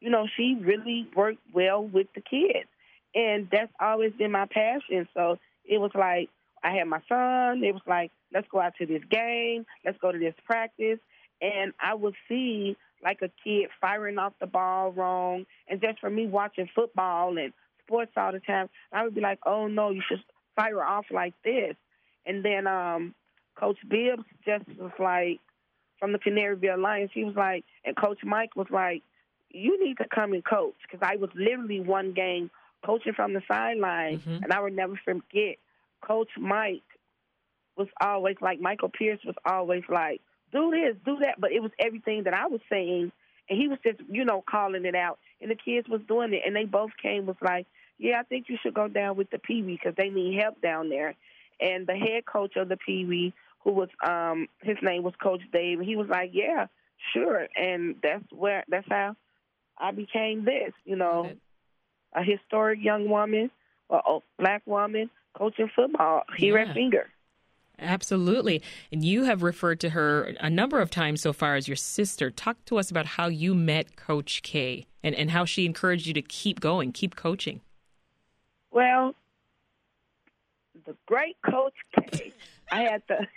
you 0.00 0.10
know, 0.10 0.26
she 0.36 0.56
really 0.60 1.08
worked 1.14 1.42
well 1.52 1.84
with 1.84 2.06
the 2.14 2.20
kids. 2.20 2.68
And 3.14 3.48
that's 3.50 3.72
always 3.80 4.12
been 4.12 4.32
my 4.32 4.46
passion. 4.46 5.08
So 5.14 5.38
it 5.64 5.78
was 5.78 5.90
like, 5.94 6.30
I 6.62 6.72
had 6.72 6.88
my 6.88 7.00
son. 7.08 7.62
It 7.64 7.72
was 7.72 7.82
like, 7.86 8.10
let's 8.32 8.46
go 8.50 8.60
out 8.60 8.74
to 8.78 8.86
this 8.86 9.02
game. 9.10 9.66
Let's 9.84 9.98
go 9.98 10.12
to 10.12 10.18
this 10.18 10.34
practice. 10.44 10.98
And 11.40 11.72
I 11.80 11.94
would 11.94 12.14
see 12.28 12.76
like 13.02 13.22
a 13.22 13.30
kid 13.42 13.68
firing 13.80 14.18
off 14.18 14.34
the 14.40 14.46
ball 14.46 14.92
wrong. 14.92 15.46
And 15.68 15.80
just 15.80 16.00
for 16.00 16.10
me 16.10 16.26
watching 16.26 16.68
football 16.74 17.38
and 17.38 17.52
sports 17.82 18.12
all 18.16 18.32
the 18.32 18.40
time, 18.40 18.68
I 18.92 19.04
would 19.04 19.14
be 19.14 19.20
like, 19.20 19.38
oh 19.46 19.66
no, 19.66 19.90
you 19.90 20.02
should 20.08 20.22
fire 20.54 20.82
off 20.82 21.06
like 21.10 21.34
this. 21.44 21.76
And 22.26 22.44
then 22.44 22.66
um, 22.66 23.14
Coach 23.60 23.78
Bibbs 23.86 24.24
just 24.44 24.64
was 24.78 24.92
like, 24.98 25.38
from 25.98 26.12
the 26.12 26.18
Canaryville 26.18 26.80
Lions, 26.80 27.10
he 27.12 27.24
was 27.24 27.36
like, 27.36 27.64
and 27.84 27.94
Coach 27.94 28.20
Mike 28.24 28.56
was 28.56 28.68
like, 28.70 29.02
you 29.50 29.84
need 29.84 29.98
to 29.98 30.06
come 30.08 30.32
and 30.32 30.44
coach 30.44 30.74
because 30.82 31.06
I 31.06 31.16
was 31.16 31.28
literally 31.34 31.80
one 31.80 32.12
game 32.12 32.50
coaching 32.84 33.12
from 33.12 33.34
the 33.34 33.42
sideline, 33.46 34.20
Mhm. 34.20 34.42
and 34.44 34.52
I 34.52 34.60
would 34.60 34.74
never 34.74 34.96
forget. 35.04 35.58
Coach 36.00 36.30
Mike 36.38 36.82
was 37.76 37.88
always 38.00 38.36
like 38.40 38.60
Michael 38.60 38.88
Pierce 38.88 39.22
was 39.24 39.34
always 39.44 39.82
like, 39.88 40.22
do 40.52 40.70
this, 40.70 40.96
do 41.04 41.18
that, 41.20 41.38
but 41.38 41.52
it 41.52 41.60
was 41.60 41.72
everything 41.78 42.22
that 42.24 42.34
I 42.34 42.46
was 42.46 42.60
saying, 42.70 43.12
and 43.50 43.58
he 43.60 43.68
was 43.68 43.78
just 43.84 44.00
you 44.10 44.24
know 44.24 44.42
calling 44.48 44.84
it 44.86 44.94
out, 44.94 45.18
and 45.42 45.50
the 45.50 45.54
kids 45.54 45.86
was 45.88 46.00
doing 46.08 46.32
it, 46.32 46.42
and 46.46 46.56
they 46.56 46.64
both 46.64 46.92
came 47.02 47.26
was 47.26 47.36
like, 47.42 47.66
yeah, 47.98 48.18
I 48.20 48.22
think 48.22 48.48
you 48.48 48.56
should 48.62 48.72
go 48.74 48.88
down 48.88 49.16
with 49.16 49.28
the 49.30 49.38
Pee 49.38 49.62
Wee 49.62 49.74
because 49.74 49.94
they 49.96 50.08
need 50.08 50.38
help 50.40 50.60
down 50.62 50.88
there, 50.88 51.14
and 51.60 51.86
the 51.86 51.94
head 51.94 52.26
coach 52.26 52.56
of 52.56 52.68
the 52.68 52.76
Pee 52.76 53.04
Wee, 53.04 53.34
who 53.64 53.72
was 53.72 53.88
um 54.06 54.48
his 54.62 54.76
name 54.82 55.02
was 55.02 55.14
Coach 55.22 55.42
Dave, 55.52 55.78
and 55.78 55.88
he 55.88 55.96
was 55.96 56.08
like, 56.08 56.30
yeah, 56.32 56.66
sure, 57.12 57.46
and 57.56 57.96
that's 58.02 58.24
where 58.32 58.64
that's 58.68 58.86
how 58.88 59.16
I 59.78 59.92
became 59.92 60.44
this, 60.44 60.72
you 60.84 60.96
know, 60.96 61.32
a 62.14 62.22
historic 62.22 62.78
young 62.82 63.08
woman, 63.08 63.50
a 63.90 63.96
a 63.96 64.18
black 64.38 64.62
woman 64.66 65.10
coaching 65.34 65.70
football 65.74 66.22
here 66.36 66.58
Yeah. 66.58 66.68
at 66.68 66.74
Fenger. 66.74 67.08
Absolutely. 67.82 68.62
And 68.92 69.02
you 69.02 69.24
have 69.24 69.42
referred 69.42 69.80
to 69.80 69.90
her 69.90 70.34
a 70.38 70.50
number 70.50 70.80
of 70.80 70.90
times 70.90 71.22
so 71.22 71.32
far 71.32 71.54
as 71.56 71.66
your 71.66 71.76
sister. 71.78 72.30
Talk 72.30 72.62
to 72.66 72.78
us 72.78 72.90
about 72.90 73.06
how 73.06 73.28
you 73.28 73.54
met 73.54 73.96
Coach 73.96 74.42
K 74.42 74.86
and, 75.02 75.14
and 75.14 75.30
how 75.30 75.46
she 75.46 75.64
encouraged 75.64 76.06
you 76.06 76.12
to 76.12 76.20
keep 76.20 76.60
going, 76.60 76.92
keep 76.92 77.16
coaching. 77.16 77.62
Well, 78.70 79.14
the 80.90 80.96
great 81.06 81.36
Coach 81.48 81.74
K, 81.94 82.32
I 82.70 82.80
had 82.82 83.02
the 83.08 83.26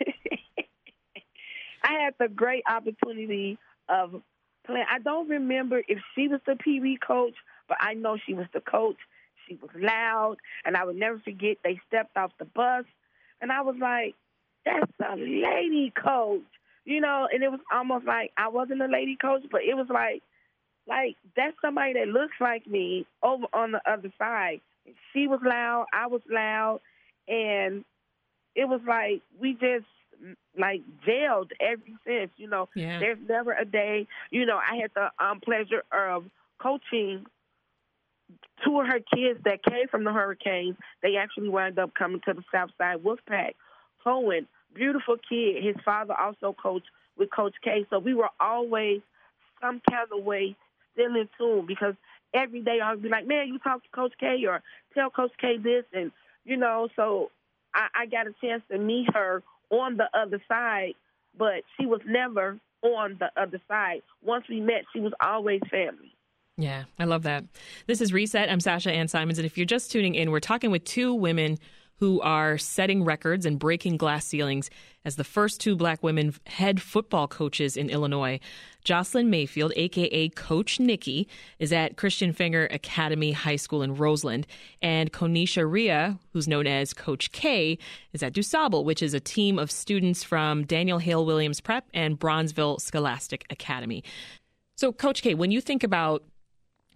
I 1.84 1.92
had 2.04 2.14
the 2.18 2.28
great 2.28 2.64
opportunity 2.68 3.58
of 3.88 4.22
playing. 4.66 4.86
I 4.90 4.98
don't 4.98 5.28
remember 5.28 5.82
if 5.86 5.98
she 6.14 6.28
was 6.28 6.40
the 6.46 6.52
PB 6.54 6.96
coach, 7.06 7.34
but 7.68 7.76
I 7.80 7.94
know 7.94 8.16
she 8.26 8.34
was 8.34 8.46
the 8.52 8.60
coach. 8.60 8.96
She 9.46 9.56
was 9.60 9.70
loud, 9.78 10.36
and 10.64 10.76
I 10.76 10.84
would 10.84 10.96
never 10.96 11.18
forget. 11.18 11.58
They 11.62 11.80
stepped 11.86 12.16
off 12.16 12.32
the 12.38 12.46
bus, 12.46 12.86
and 13.40 13.52
I 13.52 13.60
was 13.60 13.76
like, 13.80 14.14
"That's 14.64 14.90
a 15.00 15.16
lady 15.16 15.92
coach," 15.92 16.42
you 16.84 17.00
know. 17.00 17.28
And 17.32 17.42
it 17.42 17.50
was 17.50 17.60
almost 17.72 18.06
like 18.06 18.32
I 18.36 18.48
wasn't 18.48 18.82
a 18.82 18.88
lady 18.88 19.16
coach, 19.20 19.42
but 19.52 19.60
it 19.62 19.74
was 19.74 19.86
like, 19.90 20.22
like 20.88 21.16
that's 21.36 21.56
somebody 21.60 21.92
that 21.92 22.08
looks 22.08 22.34
like 22.40 22.66
me 22.66 23.06
over 23.22 23.44
on 23.52 23.72
the 23.72 23.80
other 23.88 24.12
side. 24.18 24.60
She 25.12 25.28
was 25.28 25.40
loud, 25.44 25.86
I 25.92 26.06
was 26.06 26.22
loud, 26.28 26.80
and 27.28 27.84
it 28.54 28.66
was 28.66 28.80
like 28.86 29.22
we 29.40 29.52
just 29.54 29.86
like 30.58 30.82
jailed 31.04 31.52
ever 31.60 31.82
since. 32.06 32.30
You 32.36 32.48
know, 32.48 32.68
Yeah. 32.74 32.98
there's 32.98 33.18
never 33.28 33.52
a 33.52 33.64
day. 33.64 34.06
You 34.30 34.46
know, 34.46 34.58
I 34.58 34.76
had 34.76 34.90
the 34.94 35.10
um, 35.24 35.40
pleasure 35.40 35.82
of 35.92 36.24
coaching 36.58 37.26
two 38.64 38.80
of 38.80 38.86
her 38.86 39.00
kids 39.00 39.40
that 39.44 39.62
came 39.62 39.88
from 39.88 40.04
the 40.04 40.12
Hurricanes. 40.12 40.76
They 41.02 41.16
actually 41.16 41.48
wound 41.48 41.78
up 41.78 41.94
coming 41.94 42.20
to 42.26 42.32
the 42.34 42.44
South 42.52 42.70
Side 42.78 43.02
Wolfpack. 43.02 43.54
Cohen, 44.02 44.46
beautiful 44.74 45.16
kid. 45.28 45.62
His 45.62 45.76
father 45.84 46.14
also 46.14 46.54
coached 46.60 46.86
with 47.16 47.30
Coach 47.30 47.54
K. 47.62 47.86
So 47.90 47.98
we 47.98 48.14
were 48.14 48.30
always 48.40 49.00
some 49.60 49.80
kind 49.88 50.08
of 50.16 50.24
way 50.24 50.56
still 50.92 51.14
in 51.16 51.28
tune 51.38 51.66
because 51.66 51.94
every 52.32 52.60
day 52.60 52.78
I 52.82 52.92
would 52.92 53.02
be 53.02 53.08
like, 53.08 53.26
man, 53.26 53.48
you 53.48 53.58
talk 53.58 53.82
to 53.82 53.88
Coach 53.90 54.12
K 54.18 54.44
or 54.46 54.62
tell 54.94 55.10
Coach 55.10 55.32
K 55.40 55.56
this. 55.58 55.84
And, 55.92 56.12
you 56.44 56.56
know, 56.56 56.88
so 56.96 57.30
I, 57.74 57.88
I 58.02 58.06
got 58.06 58.26
a 58.26 58.34
chance 58.40 58.62
to 58.70 58.78
meet 58.78 59.06
her 59.14 59.42
on 59.70 59.96
the 59.96 60.08
other 60.14 60.42
side, 60.48 60.94
but 61.36 61.62
she 61.78 61.86
was 61.86 62.00
never 62.06 62.58
on 62.82 63.16
the 63.18 63.30
other 63.40 63.60
side. 63.66 64.02
Once 64.22 64.44
we 64.48 64.60
met, 64.60 64.84
she 64.92 65.00
was 65.00 65.12
always 65.20 65.60
family. 65.70 66.12
Yeah, 66.56 66.84
I 66.98 67.04
love 67.04 67.24
that. 67.24 67.44
This 67.86 68.00
is 68.00 68.12
Reset. 68.12 68.48
I'm 68.48 68.60
Sasha 68.60 68.92
Ann 68.92 69.08
Simons. 69.08 69.38
And 69.38 69.46
if 69.46 69.58
you're 69.58 69.66
just 69.66 69.90
tuning 69.90 70.14
in, 70.14 70.30
we're 70.30 70.38
talking 70.38 70.70
with 70.70 70.84
two 70.84 71.12
women 71.12 71.58
who 71.96 72.20
are 72.20 72.58
setting 72.58 73.04
records 73.04 73.46
and 73.46 73.58
breaking 73.58 73.96
glass 73.96 74.26
ceilings 74.26 74.70
as 75.04 75.16
the 75.16 75.24
first 75.24 75.60
two 75.60 75.76
black 75.76 76.02
women 76.02 76.34
head 76.46 76.80
football 76.80 77.28
coaches 77.28 77.76
in 77.76 77.90
Illinois. 77.90 78.40
Jocelyn 78.84 79.30
Mayfield, 79.30 79.72
aka 79.76 80.28
Coach 80.30 80.80
Nikki, 80.80 81.28
is 81.58 81.72
at 81.72 81.96
Christian 81.96 82.32
Fenger 82.32 82.66
Academy 82.70 83.32
High 83.32 83.56
School 83.56 83.82
in 83.82 83.94
Roseland, 83.94 84.46
and 84.82 85.12
Konisha 85.12 85.70
Ria, 85.70 86.18
who's 86.32 86.48
known 86.48 86.66
as 86.66 86.92
Coach 86.92 87.32
K, 87.32 87.78
is 88.12 88.22
at 88.22 88.34
DuSable, 88.34 88.84
which 88.84 89.02
is 89.02 89.14
a 89.14 89.20
team 89.20 89.58
of 89.58 89.70
students 89.70 90.22
from 90.22 90.64
Daniel 90.64 90.98
Hale 90.98 91.24
Williams 91.24 91.60
Prep 91.60 91.86
and 91.94 92.18
Bronzeville 92.18 92.80
Scholastic 92.80 93.44
Academy. 93.50 94.04
So, 94.76 94.92
Coach 94.92 95.22
K, 95.22 95.34
when 95.34 95.50
you 95.50 95.60
think 95.60 95.84
about 95.84 96.24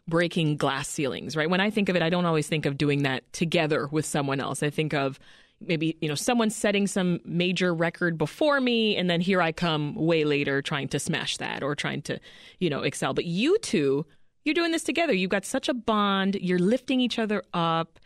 breaking 0.08 0.56
glass 0.56 0.88
ceilings, 0.88 1.36
right? 1.36 1.48
When 1.48 1.60
I 1.60 1.70
think 1.70 1.88
of 1.88 1.96
it, 1.96 2.02
I 2.02 2.10
don't 2.10 2.24
always 2.24 2.48
think 2.48 2.66
of 2.66 2.78
doing 2.78 3.02
that 3.02 3.30
together 3.32 3.88
with 3.88 4.06
someone 4.06 4.40
else. 4.40 4.62
I 4.62 4.70
think 4.70 4.94
of 4.94 5.20
maybe, 5.60 5.96
you 6.00 6.08
know, 6.08 6.14
someone 6.14 6.50
setting 6.50 6.86
some 6.86 7.20
major 7.24 7.74
record 7.74 8.16
before 8.16 8.60
me 8.60 8.96
and 8.96 9.10
then 9.10 9.20
here 9.20 9.42
I 9.42 9.52
come 9.52 9.94
way 9.94 10.24
later 10.24 10.62
trying 10.62 10.88
to 10.88 10.98
smash 10.98 11.36
that 11.36 11.62
or 11.62 11.74
trying 11.74 12.02
to, 12.02 12.18
you 12.58 12.70
know, 12.70 12.82
excel. 12.82 13.12
But 13.12 13.26
you 13.26 13.58
two 13.58 14.06
you're 14.48 14.54
doing 14.54 14.72
this 14.72 14.84
together. 14.84 15.12
You've 15.12 15.30
got 15.30 15.44
such 15.44 15.68
a 15.68 15.74
bond. 15.74 16.36
You're 16.36 16.58
lifting 16.58 17.02
each 17.02 17.18
other 17.18 17.42
up. 17.52 17.98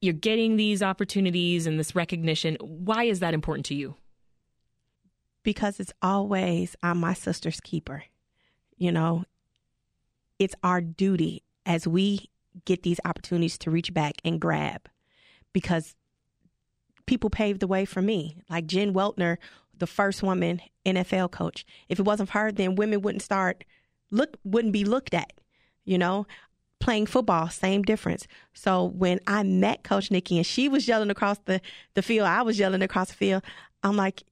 You're 0.00 0.14
getting 0.14 0.56
these 0.56 0.80
opportunities 0.80 1.66
and 1.66 1.76
this 1.76 1.96
recognition. 1.96 2.56
Why 2.60 3.04
is 3.04 3.18
that 3.18 3.34
important 3.34 3.66
to 3.66 3.74
you? 3.74 3.96
Because 5.42 5.80
it's 5.80 5.92
always 6.02 6.76
I'm 6.84 6.98
my 6.98 7.14
sister's 7.14 7.60
keeper. 7.60 8.04
You 8.76 8.92
know, 8.92 9.24
it's 10.38 10.54
our 10.62 10.80
duty 10.80 11.42
as 11.64 11.86
we 11.86 12.30
get 12.64 12.82
these 12.82 13.00
opportunities 13.04 13.58
to 13.58 13.70
reach 13.70 13.92
back 13.92 14.14
and 14.24 14.40
grab 14.40 14.88
because 15.52 15.94
people 17.06 17.30
paved 17.30 17.60
the 17.60 17.66
way 17.66 17.84
for 17.84 18.02
me. 18.02 18.38
Like 18.48 18.66
Jen 18.66 18.92
Welter, 18.92 19.38
the 19.76 19.86
first 19.86 20.22
woman 20.22 20.60
NFL 20.84 21.30
coach. 21.30 21.64
If 21.88 21.98
it 21.98 22.04
wasn't 22.04 22.30
for 22.30 22.38
her, 22.38 22.52
then 22.52 22.76
women 22.76 23.02
wouldn't 23.02 23.22
start 23.22 23.64
look 24.10 24.36
wouldn't 24.44 24.72
be 24.72 24.84
looked 24.84 25.14
at. 25.14 25.32
You 25.84 25.98
know, 25.98 26.26
playing 26.80 27.06
football, 27.06 27.48
same 27.48 27.82
difference. 27.82 28.26
So 28.54 28.84
when 28.84 29.20
I 29.26 29.42
met 29.42 29.84
Coach 29.84 30.10
Nikki 30.10 30.36
and 30.36 30.46
she 30.46 30.68
was 30.68 30.88
yelling 30.88 31.10
across 31.10 31.38
the 31.44 31.60
the 31.94 32.02
field, 32.02 32.26
I 32.26 32.42
was 32.42 32.58
yelling 32.58 32.82
across 32.82 33.08
the 33.08 33.14
field. 33.14 33.42
I'm 33.82 33.96
like, 33.96 34.24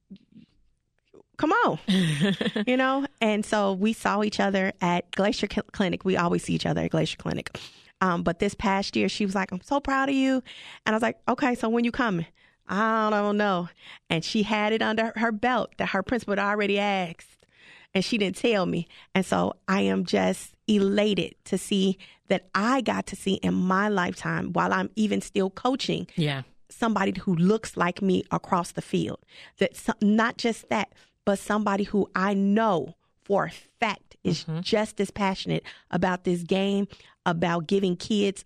come 1.37 1.51
on, 1.51 1.79
you 2.67 2.77
know. 2.77 3.05
And 3.21 3.45
so 3.45 3.73
we 3.73 3.93
saw 3.93 4.23
each 4.23 4.39
other 4.39 4.73
at 4.81 5.09
Glazier 5.11 5.47
Clinic. 5.47 6.05
We 6.05 6.17
always 6.17 6.43
see 6.43 6.53
each 6.53 6.65
other 6.65 6.81
at 6.81 6.91
Glazier 6.91 7.17
Clinic. 7.17 7.57
Um, 8.01 8.23
but 8.23 8.39
this 8.39 8.53
past 8.53 8.95
year, 8.95 9.09
she 9.09 9.25
was 9.25 9.35
like, 9.35 9.51
"I'm 9.51 9.61
so 9.61 9.79
proud 9.79 10.09
of 10.09 10.15
you," 10.15 10.43
and 10.85 10.93
I 10.93 10.95
was 10.95 11.01
like, 11.01 11.17
"Okay, 11.27 11.55
so 11.55 11.69
when 11.69 11.83
you 11.83 11.91
coming?" 11.91 12.25
I 12.67 13.09
don't 13.11 13.37
know. 13.37 13.69
And 14.09 14.23
she 14.23 14.43
had 14.43 14.73
it 14.73 14.81
under 14.81 15.13
her 15.15 15.31
belt 15.31 15.71
that 15.77 15.89
her 15.89 16.03
principal 16.03 16.33
had 16.33 16.39
already 16.39 16.79
asked, 16.79 17.45
and 17.93 18.03
she 18.03 18.17
didn't 18.17 18.37
tell 18.37 18.65
me. 18.65 18.87
And 19.13 19.25
so 19.25 19.53
I 19.67 19.81
am 19.81 20.05
just 20.05 20.53
elated 20.67 21.35
to 21.45 21.57
see 21.57 21.97
that 22.27 22.47
I 22.55 22.81
got 22.81 23.05
to 23.07 23.15
see 23.15 23.35
in 23.35 23.53
my 23.53 23.87
lifetime 23.87 24.53
while 24.53 24.73
I'm 24.73 24.89
even 24.95 25.21
still 25.21 25.49
coaching. 25.49 26.07
Yeah. 26.15 26.41
Somebody 26.69 27.17
who 27.19 27.35
looks 27.35 27.77
like 27.77 28.01
me 28.01 28.23
across 28.31 28.71
the 28.71 28.81
field. 28.81 29.19
That 29.59 29.77
not 30.01 30.37
just 30.37 30.69
that, 30.69 30.91
but 31.25 31.39
somebody 31.39 31.83
who 31.83 32.09
I 32.15 32.33
know 32.33 32.95
for 33.23 33.45
a 33.45 33.51
fact 33.79 34.15
is 34.23 34.43
mm-hmm. 34.43 34.61
just 34.61 35.01
as 35.01 35.11
passionate 35.11 35.63
about 35.91 36.23
this 36.23 36.43
game, 36.43 36.87
about 37.25 37.67
giving 37.67 37.95
kids 37.95 38.43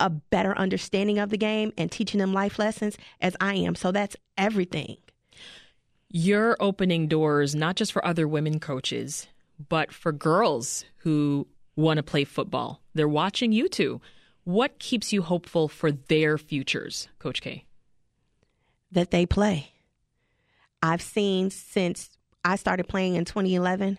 a 0.00 0.10
better 0.10 0.56
understanding 0.56 1.18
of 1.18 1.30
the 1.30 1.36
game 1.36 1.72
and 1.76 1.90
teaching 1.90 2.20
them 2.20 2.32
life 2.32 2.58
lessons 2.58 2.96
as 3.20 3.34
I 3.40 3.54
am. 3.54 3.74
So 3.74 3.90
that's 3.90 4.16
everything. 4.36 4.96
You're 6.08 6.56
opening 6.60 7.08
doors 7.08 7.54
not 7.54 7.76
just 7.76 7.92
for 7.92 8.04
other 8.04 8.28
women 8.28 8.60
coaches, 8.60 9.26
but 9.68 9.92
for 9.92 10.12
girls 10.12 10.84
who 10.98 11.46
want 11.76 11.98
to 11.98 12.02
play 12.02 12.24
football. 12.24 12.80
They're 12.94 13.08
watching 13.08 13.52
you 13.52 13.68
too. 13.68 14.00
What 14.44 14.78
keeps 14.78 15.12
you 15.12 15.22
hopeful 15.22 15.68
for 15.68 15.92
their 15.92 16.38
futures, 16.38 17.08
Coach 17.18 17.42
K? 17.42 17.64
That 18.90 19.10
they 19.10 19.26
play. 19.26 19.72
I've 20.82 21.02
seen 21.02 21.50
since 21.50 22.17
I 22.44 22.56
started 22.56 22.88
playing 22.88 23.14
in 23.14 23.24
2011, 23.24 23.98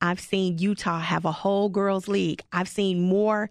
I've 0.00 0.20
seen 0.20 0.58
Utah 0.58 1.00
have 1.00 1.24
a 1.24 1.32
whole 1.32 1.68
girls' 1.68 2.08
league. 2.08 2.42
I've 2.52 2.68
seen 2.68 3.00
more 3.00 3.50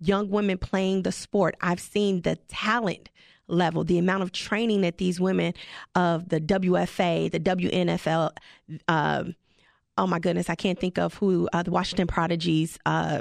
young 0.00 0.28
women 0.28 0.58
playing 0.58 1.02
the 1.02 1.12
sport. 1.12 1.56
I've 1.60 1.80
seen 1.80 2.22
the 2.22 2.36
talent 2.48 3.08
level, 3.48 3.84
the 3.84 3.98
amount 3.98 4.22
of 4.22 4.32
training 4.32 4.80
that 4.80 4.98
these 4.98 5.20
women 5.20 5.54
of 5.94 6.28
the 6.28 6.40
WFA, 6.40 7.30
the 7.30 7.40
WNFC, 7.40 8.30
uh, 8.88 9.24
oh 9.96 10.06
my 10.06 10.18
goodness, 10.18 10.50
I 10.50 10.56
can't 10.56 10.78
think 10.78 10.98
of 10.98 11.14
who 11.14 11.48
uh, 11.52 11.62
the 11.62 11.70
Washington 11.70 12.06
Prodigies 12.06 12.78
uh, 12.84 13.20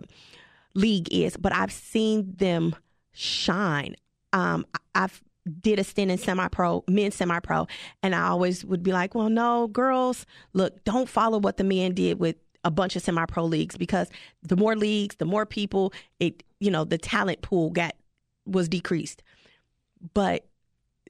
league 0.73 1.11
is, 1.11 1.37
but 1.37 1.53
I've 1.53 1.71
seen 1.71 2.33
them 2.37 2.75
shine. 3.11 3.95
Um, 4.33 4.65
I've 4.93 5.21
did 5.61 5.79
a 5.79 5.83
stint 5.83 6.11
in 6.11 6.17
semi-pro, 6.17 6.83
men 6.87 7.11
semi-pro, 7.11 7.67
and 8.01 8.15
I 8.15 8.27
always 8.27 8.65
would 8.65 8.83
be 8.83 8.91
like, 8.91 9.13
"Well, 9.13 9.29
no, 9.29 9.67
girls, 9.67 10.25
look, 10.53 10.83
don't 10.83 11.09
follow 11.09 11.37
what 11.37 11.57
the 11.57 11.63
men 11.63 11.93
did 11.93 12.19
with 12.19 12.35
a 12.63 12.71
bunch 12.71 12.95
of 12.95 13.03
semi-pro 13.03 13.45
leagues 13.45 13.77
because 13.77 14.09
the 14.41 14.57
more 14.57 14.75
leagues, 14.75 15.15
the 15.17 15.25
more 15.25 15.45
people, 15.45 15.93
it 16.19 16.43
you 16.59 16.71
know, 16.71 16.83
the 16.83 16.97
talent 16.97 17.41
pool 17.41 17.69
got 17.69 17.95
was 18.45 18.67
decreased. 18.67 19.21
But 20.13 20.45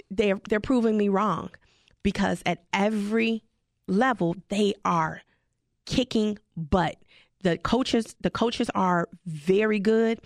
they're 0.10 0.40
they're 0.50 0.60
proving 0.60 0.98
me 0.98 1.10
wrong 1.10 1.50
because 2.04 2.44
at 2.46 2.64
every 2.74 3.44
level 3.88 4.36
they 4.50 4.74
are 4.84 5.22
kicking 5.86 6.38
butt. 6.58 6.98
The 7.42 7.58
coaches 7.58 8.16
the 8.22 8.30
coaches 8.30 8.70
are 8.76 9.08
very 9.26 9.80
good. 9.80 10.20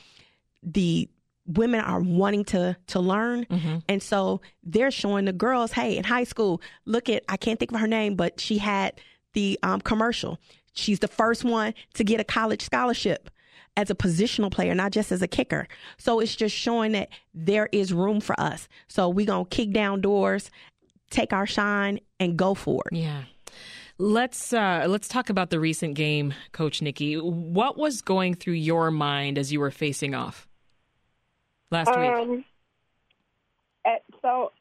The 0.63 1.09
women 1.53 1.81
are 1.81 1.99
wanting 1.99 2.45
to 2.45 2.77
to 2.87 2.99
learn 2.99 3.45
mm-hmm. 3.45 3.77
and 3.87 4.03
so 4.03 4.39
they're 4.63 4.91
showing 4.91 5.25
the 5.25 5.33
girls 5.33 5.71
hey 5.71 5.97
in 5.97 6.03
high 6.03 6.23
school 6.23 6.61
look 6.85 7.09
at 7.09 7.23
i 7.27 7.35
can't 7.35 7.59
think 7.59 7.71
of 7.71 7.79
her 7.79 7.87
name 7.87 8.15
but 8.15 8.39
she 8.39 8.59
had 8.59 8.93
the 9.33 9.59
um, 9.63 9.81
commercial 9.81 10.39
She's 10.79 10.99
the 10.99 11.07
first 11.07 11.43
one 11.43 11.73
to 11.95 12.03
get 12.03 12.19
a 12.19 12.23
college 12.23 12.61
scholarship 12.61 13.29
as 13.77 13.89
a 13.89 13.95
positional 13.95 14.51
player, 14.51 14.73
not 14.75 14.91
just 14.91 15.11
as 15.11 15.21
a 15.21 15.27
kicker. 15.27 15.67
So 15.97 16.19
it's 16.19 16.35
just 16.35 16.55
showing 16.55 16.93
that 16.93 17.09
there 17.33 17.69
is 17.71 17.93
room 17.93 18.21
for 18.21 18.39
us. 18.39 18.67
So 18.87 19.09
we're 19.09 19.25
going 19.25 19.45
to 19.45 19.49
kick 19.49 19.71
down 19.71 20.01
doors, 20.01 20.49
take 21.09 21.33
our 21.33 21.45
shine, 21.45 21.99
and 22.19 22.37
go 22.37 22.53
for 22.53 22.83
it. 22.91 22.97
Yeah. 22.97 23.23
Let's 24.01 24.53
uh, 24.53 24.85
let's 24.87 25.09
talk 25.09 25.29
about 25.29 25.49
the 25.49 25.59
recent 25.59 25.95
game, 25.95 26.33
Coach 26.53 26.81
Nikki. 26.81 27.15
What 27.15 27.77
was 27.77 28.01
going 28.01 28.35
through 28.35 28.53
your 28.53 28.91
mind 28.91 29.37
as 29.37 29.51
you 29.51 29.59
were 29.59 29.71
facing 29.71 30.15
off 30.15 30.47
last 31.71 31.89
um, 31.89 32.29
week? 32.29 32.45
At, 33.85 34.03
so 34.21 34.51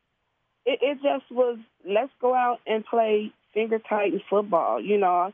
it, 0.64 0.78
it 0.82 0.98
just 1.02 1.30
was 1.30 1.58
let's 1.86 2.12
go 2.20 2.34
out 2.34 2.60
and 2.66 2.84
play 2.84 3.32
Fenger 3.54 3.80
tight 3.88 4.12
football. 4.28 4.80
You 4.80 4.98
know, 4.98 5.32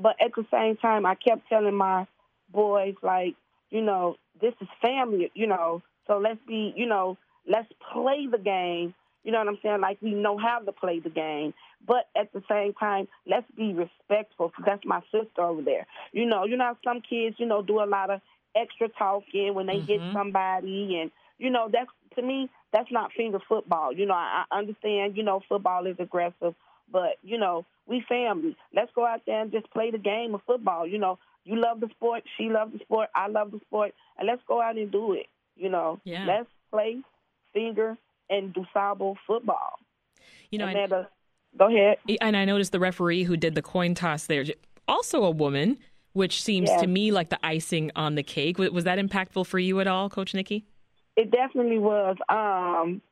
but 0.00 0.16
at 0.20 0.32
the 0.36 0.46
same 0.50 0.76
time, 0.76 1.06
I 1.06 1.14
kept 1.14 1.48
telling 1.48 1.74
my 1.74 2.06
boys, 2.52 2.94
like, 3.02 3.34
you 3.70 3.82
know, 3.82 4.16
this 4.40 4.54
is 4.60 4.68
family, 4.80 5.30
you 5.34 5.46
know, 5.46 5.82
so 6.06 6.18
let's 6.18 6.40
be, 6.46 6.72
you 6.76 6.86
know, 6.86 7.16
let's 7.46 7.68
play 7.92 8.26
the 8.30 8.38
game. 8.38 8.94
You 9.22 9.32
know 9.32 9.38
what 9.38 9.48
I'm 9.48 9.58
saying? 9.62 9.80
Like 9.80 9.98
we 10.00 10.14
know 10.14 10.38
how 10.38 10.60
to 10.60 10.72
play 10.72 10.98
the 10.98 11.10
game, 11.10 11.52
but 11.86 12.08
at 12.16 12.32
the 12.32 12.42
same 12.50 12.72
time, 12.72 13.06
let's 13.26 13.46
be 13.54 13.74
respectful. 13.74 14.50
Cause 14.50 14.64
that's 14.66 14.84
my 14.84 15.02
sister 15.12 15.42
over 15.42 15.60
there. 15.60 15.86
You 16.12 16.24
know, 16.24 16.44
you 16.46 16.56
know 16.56 16.74
some 16.82 17.02
kids, 17.02 17.36
you 17.38 17.46
know, 17.46 17.62
do 17.62 17.82
a 17.82 17.84
lot 17.84 18.10
of 18.10 18.22
extra 18.54 18.88
talking 18.88 19.54
when 19.54 19.66
they 19.66 19.76
mm-hmm. 19.76 19.86
hit 19.86 20.00
somebody, 20.12 20.98
and 21.00 21.10
you 21.38 21.50
know 21.50 21.68
that's 21.72 21.90
to 22.16 22.22
me 22.22 22.48
that's 22.72 22.90
not 22.90 23.12
Fenger 23.16 23.40
football. 23.48 23.92
You 23.92 24.06
know, 24.06 24.14
I, 24.14 24.44
I 24.50 24.58
understand. 24.58 25.16
You 25.16 25.22
know, 25.22 25.40
football 25.48 25.86
is 25.86 25.96
aggressive, 25.98 26.54
but 26.90 27.16
you 27.22 27.38
know, 27.38 27.64
we 27.86 28.04
family. 28.08 28.56
Let's 28.74 28.90
go 28.94 29.04
out 29.04 29.22
there 29.26 29.42
and 29.42 29.52
just 29.52 29.70
play 29.70 29.90
the 29.90 29.98
game 29.98 30.34
of 30.34 30.42
football. 30.46 30.86
You 30.86 30.98
know, 30.98 31.18
you 31.44 31.60
love 31.60 31.80
the 31.80 31.88
sport, 31.90 32.22
she 32.36 32.48
loves 32.48 32.72
the 32.72 32.78
sport, 32.80 33.08
I 33.14 33.28
love 33.28 33.50
the 33.50 33.60
sport, 33.66 33.92
and 34.18 34.26
let's 34.26 34.42
go 34.46 34.60
out 34.60 34.76
and 34.76 34.90
do 34.90 35.14
it. 35.14 35.26
You 35.56 35.68
know, 35.68 36.00
yeah. 36.04 36.24
let's 36.26 36.48
play 36.70 36.98
Fenger 37.52 37.96
and 38.28 38.54
DuSable 38.54 39.16
football. 39.26 39.78
You 40.50 40.58
know, 40.58 40.66
and 40.66 40.92
I, 40.92 41.06
go 41.58 41.68
ahead. 41.68 41.98
And 42.20 42.36
I 42.36 42.44
noticed 42.44 42.72
the 42.72 42.80
referee 42.80 43.24
who 43.24 43.36
did 43.36 43.54
the 43.54 43.62
coin 43.62 43.94
toss 43.94 44.26
there, 44.26 44.44
also 44.86 45.24
a 45.24 45.30
woman, 45.30 45.78
which 46.12 46.42
seems 46.42 46.70
to 46.80 46.86
me 46.86 47.12
like 47.12 47.30
the 47.30 47.38
icing 47.44 47.90
on 47.96 48.14
the 48.14 48.22
cake. 48.22 48.58
Was 48.58 48.84
that 48.84 48.98
impactful 48.98 49.46
for 49.46 49.58
you 49.58 49.80
at 49.80 49.86
all, 49.86 50.10
Coach 50.10 50.34
Nikki? 50.34 50.64
It 51.16 51.30
definitely 51.30 51.78
was. 51.78 52.16
Um, 52.28 53.02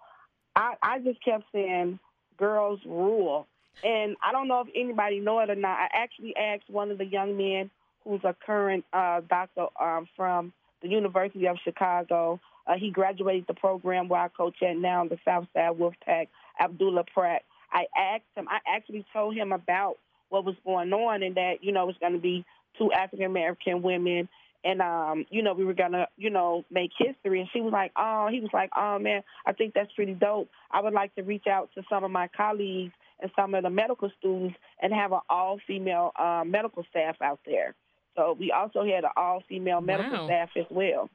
I, 0.56 0.74
I 0.82 0.98
just 1.00 1.22
kept 1.24 1.44
saying, 1.52 1.98
girls 2.36 2.80
rule. 2.86 3.46
And 3.84 4.16
I 4.22 4.32
don't 4.32 4.48
know 4.48 4.60
if 4.60 4.68
anybody 4.74 5.20
know 5.20 5.38
it 5.40 5.50
or 5.50 5.54
not. 5.54 5.78
I 5.78 5.88
actually 5.92 6.34
asked 6.36 6.68
one 6.68 6.90
of 6.90 6.98
the 6.98 7.04
young 7.04 7.36
men 7.36 7.70
who's 8.04 8.20
a 8.24 8.34
current 8.44 8.84
uh, 8.92 9.20
doctor 9.28 9.66
um, 9.80 10.08
from 10.16 10.52
the 10.82 10.88
University 10.88 11.46
of 11.46 11.58
Chicago. 11.62 12.40
Uh, 12.66 12.74
he 12.78 12.90
graduated 12.90 13.46
the 13.46 13.54
program 13.54 14.08
where 14.08 14.20
I 14.20 14.28
coach 14.28 14.56
at 14.62 14.76
now, 14.76 15.04
the 15.04 15.18
Southside 15.24 15.78
Wolfpack, 15.78 16.28
Abdullah 16.60 17.04
Pratt. 17.12 17.42
I 17.72 17.86
asked 17.96 18.24
him, 18.34 18.48
I 18.48 18.58
actually 18.66 19.04
told 19.12 19.36
him 19.36 19.52
about 19.52 19.96
what 20.30 20.44
was 20.44 20.56
going 20.64 20.92
on 20.92 21.22
and 21.22 21.36
that, 21.36 21.62
you 21.62 21.72
know, 21.72 21.88
it's 21.88 21.98
going 21.98 22.12
to 22.14 22.18
be 22.18 22.44
two 22.76 22.92
African 22.92 23.26
American 23.26 23.82
women 23.82 24.28
and 24.64 24.82
um, 24.82 25.24
you 25.30 25.42
know, 25.42 25.54
we 25.54 25.64
were 25.64 25.74
gonna, 25.74 26.08
you 26.16 26.30
know, 26.30 26.64
make 26.70 26.90
history. 26.98 27.40
And 27.40 27.48
she 27.52 27.60
was 27.60 27.72
like, 27.72 27.92
"Oh," 27.96 28.28
he 28.30 28.40
was 28.40 28.50
like, 28.52 28.70
"Oh 28.76 28.98
man, 28.98 29.22
I 29.46 29.52
think 29.52 29.74
that's 29.74 29.92
pretty 29.92 30.14
dope. 30.14 30.50
I 30.70 30.80
would 30.80 30.92
like 30.92 31.14
to 31.14 31.22
reach 31.22 31.46
out 31.46 31.70
to 31.74 31.82
some 31.88 32.04
of 32.04 32.10
my 32.10 32.28
colleagues 32.28 32.92
and 33.20 33.30
some 33.36 33.54
of 33.54 33.62
the 33.62 33.70
medical 33.70 34.10
students 34.18 34.56
and 34.80 34.92
have 34.92 35.12
an 35.12 35.20
all-female 35.28 36.12
uh, 36.18 36.44
medical 36.46 36.84
staff 36.90 37.16
out 37.20 37.40
there. 37.44 37.74
So 38.16 38.36
we 38.38 38.52
also 38.52 38.84
had 38.84 39.04
an 39.04 39.10
all-female 39.16 39.80
medical 39.80 40.18
wow. 40.20 40.26
staff 40.26 40.50
as 40.56 40.66
well. 40.70 41.10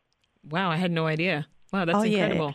Wow, 0.50 0.70
I 0.70 0.76
had 0.76 0.92
no 0.92 1.06
idea. 1.06 1.48
Wow, 1.72 1.86
that's 1.86 1.98
oh, 1.98 2.02
incredible. 2.02 2.48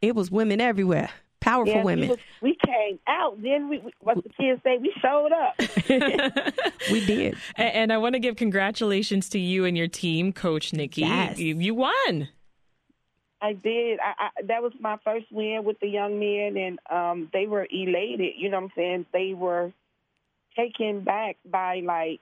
Yeah. 0.00 0.08
It 0.08 0.14
was 0.14 0.30
women 0.30 0.60
everywhere. 0.60 1.10
Powerful 1.44 1.74
Yeah, 1.74 1.84
women. 1.84 2.08
We, 2.08 2.08
was, 2.08 2.18
we 2.40 2.56
came 2.64 2.98
out. 3.06 3.42
Then 3.42 3.68
we, 3.68 3.78
we, 3.78 3.92
what 4.00 4.16
the 4.16 4.30
kids 4.30 4.62
say, 4.64 4.78
we 4.78 4.90
showed 5.02 5.30
up. 5.30 5.54
we 6.90 7.04
did. 7.04 7.36
And, 7.56 7.74
and 7.74 7.92
I 7.92 7.98
want 7.98 8.14
to 8.14 8.18
give 8.18 8.36
congratulations 8.36 9.28
to 9.28 9.38
you 9.38 9.66
and 9.66 9.76
your 9.76 9.86
team, 9.86 10.32
Coach 10.32 10.72
Nikki. 10.72 11.02
Yes. 11.02 11.38
You, 11.38 11.58
you 11.58 11.74
won. 11.74 12.28
I 13.42 13.52
did. 13.52 13.98
I, 14.00 14.24
I 14.24 14.42
that 14.44 14.62
was 14.62 14.72
my 14.80 14.96
first 15.04 15.26
win 15.30 15.64
with 15.64 15.78
the 15.80 15.86
young 15.86 16.18
men, 16.18 16.56
and 16.56 16.78
um, 16.90 17.28
they 17.34 17.46
were 17.46 17.66
elated. 17.70 18.32
You 18.38 18.48
know 18.48 18.56
what 18.56 18.64
I'm 18.64 18.72
saying? 18.74 19.06
They 19.12 19.34
were 19.34 19.70
taken 20.56 21.04
back 21.04 21.36
by 21.44 21.82
like 21.84 22.20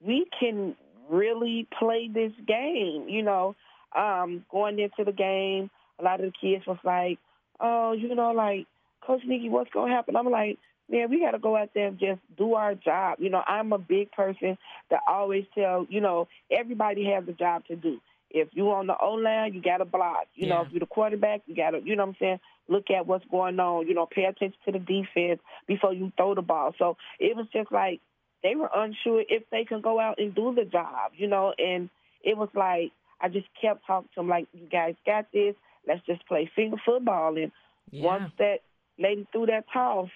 we 0.00 0.26
can 0.40 0.74
really 1.08 1.68
play 1.78 2.10
this 2.12 2.32
game. 2.48 3.06
You 3.08 3.22
know, 3.22 3.54
um, 3.96 4.44
going 4.50 4.80
into 4.80 5.04
the 5.04 5.12
game, 5.16 5.70
a 6.00 6.02
lot 6.02 6.20
of 6.20 6.32
the 6.32 6.38
kids 6.40 6.66
was 6.66 6.78
like, 6.82 7.20
"Oh, 7.60 7.92
you 7.92 8.14
know, 8.14 8.32
like 8.32 8.66
Coach 9.00 9.22
Nikki, 9.26 9.48
what's 9.48 9.70
gonna 9.70 9.92
happen?" 9.92 10.16
I'm 10.16 10.30
like. 10.30 10.58
Man, 10.88 11.10
we 11.10 11.18
got 11.18 11.32
to 11.32 11.40
go 11.40 11.56
out 11.56 11.70
there 11.74 11.88
and 11.88 11.98
just 11.98 12.20
do 12.38 12.54
our 12.54 12.76
job. 12.76 13.18
You 13.18 13.28
know, 13.28 13.42
I'm 13.44 13.72
a 13.72 13.78
big 13.78 14.12
person 14.12 14.56
that 14.88 15.00
always 15.08 15.44
tell, 15.52 15.84
you 15.90 16.00
know, 16.00 16.28
everybody 16.48 17.04
has 17.06 17.24
a 17.26 17.32
job 17.32 17.64
to 17.66 17.74
do. 17.74 18.00
If 18.30 18.50
you 18.52 18.70
on 18.70 18.86
the 18.86 18.96
O 18.96 19.14
line, 19.14 19.52
you 19.52 19.60
got 19.60 19.78
to 19.78 19.84
block. 19.84 20.28
You 20.36 20.46
know, 20.46 20.62
if 20.62 20.70
you're 20.70 20.78
the 20.78 20.86
quarterback, 20.86 21.42
you 21.46 21.56
got 21.56 21.70
to, 21.70 21.80
you 21.82 21.96
know 21.96 22.04
what 22.04 22.10
I'm 22.10 22.16
saying, 22.20 22.40
look 22.68 22.88
at 22.90 23.04
what's 23.04 23.24
going 23.28 23.58
on. 23.58 23.88
You 23.88 23.94
know, 23.94 24.06
pay 24.06 24.26
attention 24.26 24.58
to 24.64 24.70
the 24.70 24.78
defense 24.78 25.40
before 25.66 25.92
you 25.92 26.12
throw 26.16 26.36
the 26.36 26.42
ball. 26.42 26.72
So 26.78 26.96
it 27.18 27.34
was 27.34 27.46
just 27.52 27.72
like 27.72 28.00
they 28.44 28.54
were 28.54 28.70
unsure 28.72 29.24
if 29.28 29.42
they 29.50 29.64
can 29.64 29.80
go 29.80 29.98
out 29.98 30.20
and 30.20 30.36
do 30.36 30.54
the 30.54 30.64
job, 30.64 31.12
you 31.16 31.26
know, 31.26 31.52
and 31.58 31.90
it 32.22 32.36
was 32.36 32.50
like 32.54 32.92
I 33.20 33.28
just 33.28 33.48
kept 33.60 33.86
talking 33.86 34.08
to 34.14 34.20
them 34.20 34.28
like, 34.28 34.46
you 34.52 34.68
guys 34.70 34.94
got 35.04 35.32
this. 35.32 35.56
Let's 35.86 36.04
just 36.06 36.26
play 36.26 36.50
Fenger 36.54 36.76
football. 36.84 37.36
And 37.36 37.52
Yeah. 37.90 38.04
once 38.04 38.32
that 38.38 38.60
lady 38.98 39.26
threw 39.32 39.46
that 39.46 39.64
toss, 39.72 40.08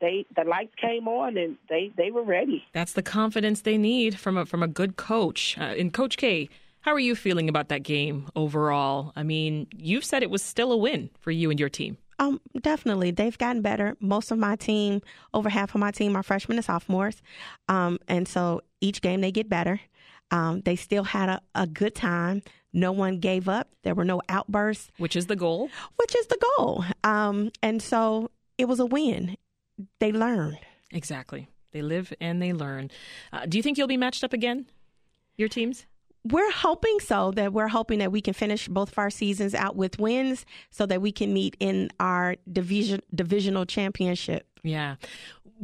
they 0.00 0.26
the 0.34 0.44
lights 0.44 0.74
came 0.80 1.08
on 1.08 1.36
and 1.36 1.56
they 1.68 1.90
they 1.96 2.10
were 2.10 2.22
ready. 2.24 2.62
That's 2.72 2.92
the 2.92 3.02
confidence 3.02 3.62
they 3.62 3.78
need 3.78 4.18
from 4.18 4.36
a 4.36 4.44
from 4.44 4.62
a 4.62 4.68
good 4.68 4.96
coach. 4.96 5.56
Uh, 5.58 5.62
and 5.78 5.92
Coach 5.92 6.16
K, 6.16 6.48
how 6.80 6.92
are 6.92 6.98
you 7.00 7.14
feeling 7.14 7.48
about 7.48 7.68
that 7.68 7.82
game 7.82 8.28
overall? 8.36 9.12
I 9.16 9.22
mean, 9.22 9.66
you've 9.76 10.04
said 10.04 10.22
it 10.22 10.30
was 10.30 10.42
still 10.42 10.72
a 10.72 10.76
win 10.76 11.10
for 11.20 11.30
you 11.30 11.50
and 11.50 11.58
your 11.58 11.68
team. 11.70 11.96
Um, 12.18 12.40
definitely. 12.62 13.10
They've 13.10 13.36
gotten 13.36 13.60
better. 13.60 13.94
Most 14.00 14.30
of 14.30 14.38
my 14.38 14.56
team, 14.56 15.02
over 15.34 15.50
half 15.50 15.74
of 15.74 15.80
my 15.80 15.90
team, 15.90 16.16
are 16.16 16.22
freshmen 16.22 16.56
and 16.56 16.64
sophomores. 16.64 17.20
Um, 17.68 17.98
and 18.08 18.26
so 18.26 18.62
each 18.80 19.02
game 19.02 19.20
they 19.20 19.30
get 19.32 19.48
better. 19.50 19.80
Um, 20.30 20.62
they 20.62 20.76
still 20.76 21.04
had 21.04 21.28
a, 21.28 21.40
a 21.54 21.66
good 21.66 21.94
time. 21.94 22.42
No 22.76 22.92
one 22.92 23.18
gave 23.18 23.48
up. 23.48 23.68
There 23.84 23.94
were 23.94 24.04
no 24.04 24.20
outbursts, 24.28 24.90
Which 24.98 25.16
is 25.16 25.26
the 25.26 25.34
goal. 25.36 25.70
which 25.96 26.14
is 26.14 26.26
the 26.26 26.38
goal. 26.56 26.84
Um, 27.02 27.50
and 27.62 27.80
so 27.82 28.30
it 28.58 28.66
was 28.66 28.78
a 28.80 28.86
win. 28.86 29.36
They 29.98 30.12
learned. 30.12 30.58
Exactly. 30.92 31.48
They 31.72 31.82
live 31.82 32.12
and 32.20 32.40
they 32.40 32.52
learn. 32.52 32.90
Uh, 33.32 33.46
do 33.46 33.56
you 33.58 33.62
think 33.62 33.78
you'll 33.78 33.86
be 33.88 33.96
matched 33.96 34.22
up 34.24 34.32
again? 34.32 34.66
Your 35.36 35.48
teams? 35.48 35.86
We're 36.24 36.50
hoping 36.50 36.98
so 37.00 37.30
that 37.32 37.52
we're 37.52 37.68
hoping 37.68 37.98
that 38.00 38.10
we 38.12 38.20
can 38.20 38.34
finish 38.34 38.68
both 38.68 38.92
of 38.92 38.98
our 38.98 39.10
seasons 39.10 39.54
out 39.54 39.76
with 39.76 39.98
wins 39.98 40.44
so 40.70 40.84
that 40.86 41.00
we 41.00 41.12
can 41.12 41.32
meet 41.32 41.56
in 41.60 41.88
our 42.00 42.36
division 42.50 43.00
divisional 43.14 43.64
championship. 43.64 44.46
Yeah. 44.62 44.96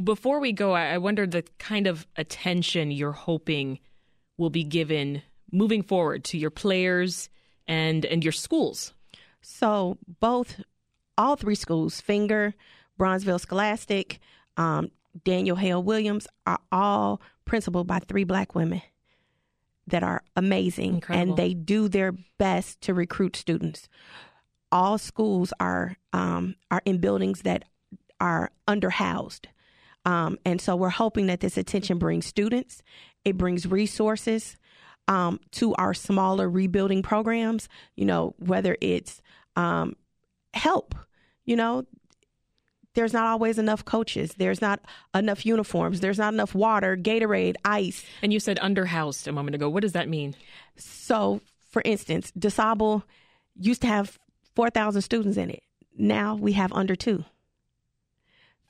Before 0.03 0.39
we 0.39 0.51
go, 0.51 0.71
I 0.73 0.93
I 0.93 0.97
wonder 0.99 1.27
the 1.27 1.43
kind 1.59 1.85
of 1.85 2.07
attention 2.15 2.91
you're 2.91 3.11
hoping 3.11 3.79
will 4.37 4.49
be 4.49 4.63
given 4.63 5.21
moving 5.53 5.83
forward 5.83 6.25
to 6.25 6.37
your 6.37 6.49
players 6.49 7.29
and 7.67 8.03
and 8.05 8.23
your 8.23 8.33
schools. 8.33 8.93
So 9.41 9.97
both, 10.19 10.61
all 11.17 11.35
three 11.35 11.55
schools, 11.55 12.01
Fenger, 12.01 12.55
Bronzeville 12.99 13.39
Scholastic, 13.39 14.19
um, 14.57 14.89
Daniel 15.23 15.55
Hale 15.55 15.83
Williams, 15.83 16.27
are 16.45 16.59
all 16.71 17.21
principled 17.45 17.87
by 17.87 17.99
three 17.99 18.23
black 18.23 18.55
women 18.55 18.81
that 19.87 20.03
are 20.03 20.23
amazing, 20.35 20.95
Incredible. 20.95 21.31
and 21.31 21.37
they 21.37 21.53
do 21.53 21.87
their 21.87 22.13
best 22.37 22.81
to 22.81 22.93
recruit 22.93 23.35
students. 23.35 23.89
All 24.71 24.97
schools 24.97 25.53
are 25.59 25.97
um, 26.13 26.55
are 26.71 26.81
in 26.85 26.97
buildings 26.97 27.41
that 27.41 27.65
are 28.19 28.49
underhoused. 28.67 29.45
Um, 30.05 30.37
and 30.43 30.59
so 30.59 30.75
we're 30.75 30.89
hoping 30.89 31.27
that 31.27 31.39
this 31.39 31.57
attention 31.57 31.97
brings 31.97 32.25
students, 32.25 32.81
it 33.23 33.37
brings 33.37 33.65
resources 33.65 34.57
um, 35.07 35.39
to 35.51 35.73
our 35.75 35.93
smaller 35.93 36.49
rebuilding 36.49 37.01
programs, 37.01 37.67
you 37.95 38.05
know, 38.05 38.35
whether 38.37 38.77
it's 38.81 39.21
um, 39.55 39.95
help, 40.53 40.95
you 41.45 41.55
know, 41.55 41.85
there's 42.95 43.13
not 43.13 43.25
always 43.25 43.57
enough 43.57 43.83
coaches, 43.85 44.35
there's 44.37 44.61
not 44.61 44.79
enough 45.15 45.45
uniforms, 45.45 45.99
there's 45.99 46.19
not 46.19 46.33
enough 46.33 46.53
water, 46.53 46.95
Gatorade, 46.95 47.55
ice. 47.65 48.05
And 48.21 48.31
you 48.31 48.39
said 48.39 48.59
underhoused 48.59 49.27
a 49.27 49.31
moment 49.31 49.55
ago. 49.55 49.69
What 49.69 49.81
does 49.81 49.93
that 49.93 50.07
mean? 50.07 50.35
So, 50.75 51.41
for 51.71 51.81
instance, 51.85 52.31
DuSable 52.37 53.03
used 53.55 53.81
to 53.81 53.87
have 53.87 54.19
4,000 54.55 55.01
students 55.01 55.37
in 55.37 55.49
it. 55.49 55.63
Now 55.97 56.35
we 56.35 56.53
have 56.53 56.71
under 56.73 56.95
two. 56.95 57.25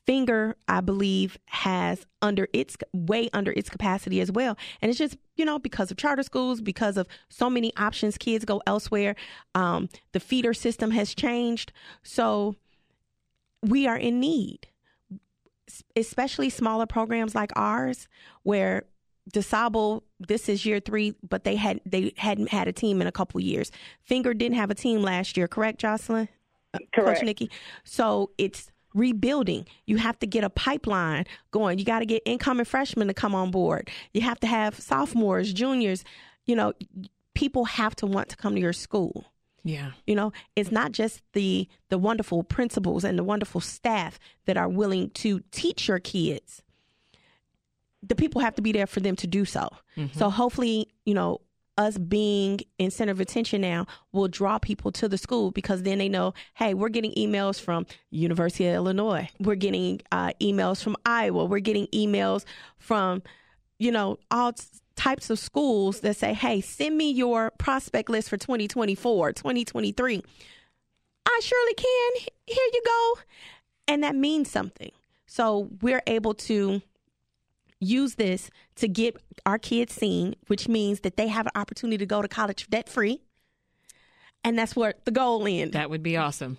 Fenger, 0.05 0.55
I 0.67 0.81
believe, 0.81 1.37
has 1.45 2.05
under 2.21 2.47
its 2.53 2.75
way 2.93 3.29
under 3.33 3.51
its 3.53 3.69
capacity 3.69 4.19
as 4.19 4.31
well, 4.31 4.57
and 4.81 4.89
it's 4.89 4.99
just 4.99 5.17
you 5.35 5.45
know 5.45 5.59
because 5.59 5.91
of 5.91 5.97
charter 5.97 6.23
schools, 6.23 6.61
because 6.61 6.97
of 6.97 7.07
so 7.29 7.49
many 7.49 7.71
options, 7.77 8.17
kids 8.17 8.43
go 8.45 8.61
elsewhere. 8.67 9.15
Um, 9.55 9.89
the 10.11 10.19
feeder 10.19 10.53
system 10.53 10.91
has 10.91 11.15
changed, 11.15 11.71
so 12.03 12.55
we 13.61 13.87
are 13.87 13.97
in 13.97 14.19
need, 14.19 14.67
especially 15.95 16.49
smaller 16.49 16.85
programs 16.85 17.33
like 17.33 17.51
ours, 17.55 18.09
where 18.43 18.83
DuSable, 19.31 20.01
this 20.19 20.49
is 20.49 20.65
year 20.65 20.79
three, 20.79 21.15
but 21.27 21.45
they 21.45 21.55
had 21.55 21.79
they 21.85 22.13
hadn't 22.17 22.49
had 22.49 22.67
a 22.67 22.73
team 22.73 23.01
in 23.01 23.07
a 23.07 23.11
couple 23.11 23.39
years. 23.39 23.71
Fenger 24.03 24.33
didn't 24.33 24.57
have 24.57 24.69
a 24.69 24.75
team 24.75 25.01
last 25.01 25.37
year, 25.37 25.47
correct, 25.47 25.79
Jocelyn? 25.79 26.27
Uh, 26.73 26.79
Correct. 26.93 27.19
Coach 27.19 27.25
Nikki. 27.25 27.51
So 27.83 28.31
it's 28.37 28.71
rebuilding. 28.93 29.65
You 29.85 29.97
have 29.97 30.19
to 30.19 30.27
get 30.27 30.43
a 30.43 30.49
pipeline 30.49 31.25
going. 31.51 31.79
You 31.79 31.85
got 31.85 31.99
to 31.99 32.05
get 32.05 32.21
incoming 32.25 32.65
freshmen 32.65 33.07
to 33.07 33.13
come 33.13 33.35
on 33.35 33.51
board. 33.51 33.89
You 34.13 34.21
have 34.21 34.39
to 34.41 34.47
have 34.47 34.79
sophomores, 34.79 35.53
juniors. 35.53 36.03
You 36.45 36.55
know, 36.55 36.73
people 37.33 37.65
have 37.65 37.95
to 37.97 38.05
want 38.05 38.29
to 38.29 38.37
come 38.37 38.55
to 38.55 38.61
your 38.61 38.73
school. 38.73 39.25
Yeah. 39.63 39.91
You 40.05 40.15
know, 40.15 40.33
it's 40.55 40.71
not 40.71 40.91
just 40.91 41.21
the 41.33 41.67
the 41.89 41.97
wonderful 41.97 42.43
principals 42.43 43.03
and 43.03 43.17
the 43.17 43.23
wonderful 43.23 43.61
staff 43.61 44.19
that 44.45 44.57
are 44.57 44.67
willing 44.67 45.09
to 45.11 45.41
teach 45.51 45.87
your 45.87 45.99
kids. 45.99 46.61
The 48.05 48.15
people 48.15 48.41
have 48.41 48.55
to 48.55 48.61
be 48.61 48.73
there 48.73 48.87
for 48.87 48.99
them 48.99 49.15
to 49.17 49.27
do 49.27 49.45
so. 49.45 49.69
Mm-hmm. 49.95 50.19
So 50.19 50.29
hopefully, 50.29 50.89
you 51.05 51.13
know, 51.13 51.39
us 51.77 51.97
being 51.97 52.59
in 52.77 52.91
center 52.91 53.11
of 53.11 53.19
attention 53.19 53.61
now 53.61 53.85
will 54.11 54.27
draw 54.27 54.59
people 54.59 54.91
to 54.91 55.07
the 55.07 55.17
school 55.17 55.51
because 55.51 55.83
then 55.83 55.97
they 55.97 56.09
know, 56.09 56.33
hey, 56.55 56.73
we're 56.73 56.89
getting 56.89 57.11
emails 57.13 57.59
from 57.59 57.85
University 58.11 58.67
of 58.67 58.75
Illinois. 58.75 59.27
We're 59.39 59.55
getting 59.55 60.01
uh, 60.11 60.31
emails 60.41 60.83
from 60.83 60.95
Iowa. 61.05 61.45
We're 61.45 61.59
getting 61.59 61.87
emails 61.87 62.45
from, 62.77 63.23
you 63.79 63.91
know, 63.91 64.19
all 64.29 64.53
types 64.95 65.29
of 65.29 65.39
schools 65.39 66.01
that 66.01 66.15
say, 66.15 66.33
hey, 66.33 66.61
send 66.61 66.97
me 66.97 67.11
your 67.11 67.51
prospect 67.57 68.09
list 68.09 68.29
for 68.29 68.37
2024, 68.37 69.33
2023. 69.33 70.23
I 71.25 71.39
surely 71.41 71.73
can. 71.73 72.27
Here 72.45 72.69
you 72.73 72.81
go. 72.85 73.21
And 73.87 74.03
that 74.03 74.15
means 74.15 74.51
something. 74.51 74.91
So 75.25 75.69
we're 75.81 76.03
able 76.05 76.35
to 76.35 76.81
use 77.83 78.15
this 78.15 78.49
to 78.77 78.87
get 78.87 79.15
our 79.45 79.59
kids 79.59 79.93
seen, 79.93 80.35
which 80.47 80.67
means 80.67 81.01
that 81.01 81.17
they 81.17 81.27
have 81.27 81.45
an 81.45 81.51
opportunity 81.55 81.97
to 81.97 82.05
go 82.05 82.21
to 82.21 82.27
college 82.27 82.69
debt 82.69 82.89
free. 82.89 83.21
And 84.43 84.57
that's 84.57 84.75
what 84.75 85.05
the 85.05 85.11
goal 85.11 85.45
is. 85.45 85.71
That 85.71 85.89
would 85.89 86.03
be 86.03 86.17
awesome. 86.17 86.57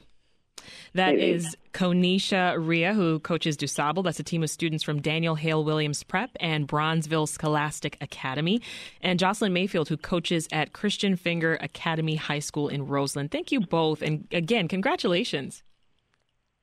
That 0.95 1.17
is 1.17 1.57
Konisha 1.73 2.57
Ria, 2.59 2.95
who 2.95 3.19
coaches 3.19 3.57
DuSable. 3.57 4.05
That's 4.05 4.21
a 4.21 4.25
team 4.25 4.43
of 4.43 4.51
students 4.51 4.85
from 4.85 5.03
Daniel 5.03 5.35
Hale 5.35 5.65
Williams 5.65 6.03
Prep 6.03 6.31
and 6.41 6.67
Bronzeville 6.67 7.29
Scholastic 7.29 7.99
Academy. 8.01 8.63
And 9.01 9.19
Jocelyn 9.19 9.53
Mayfield, 9.53 9.89
who 9.89 9.97
coaches 9.97 10.49
at 10.53 10.73
Christian 10.73 11.17
Fenger 11.17 11.59
Academy 11.61 12.17
High 12.17 12.39
School 12.39 12.69
in 12.69 12.87
Roseland. 12.87 13.31
Thank 13.31 13.53
you 13.53 13.61
both. 13.61 14.01
And 14.01 14.27
again, 14.33 14.69
congratulations. 14.69 15.63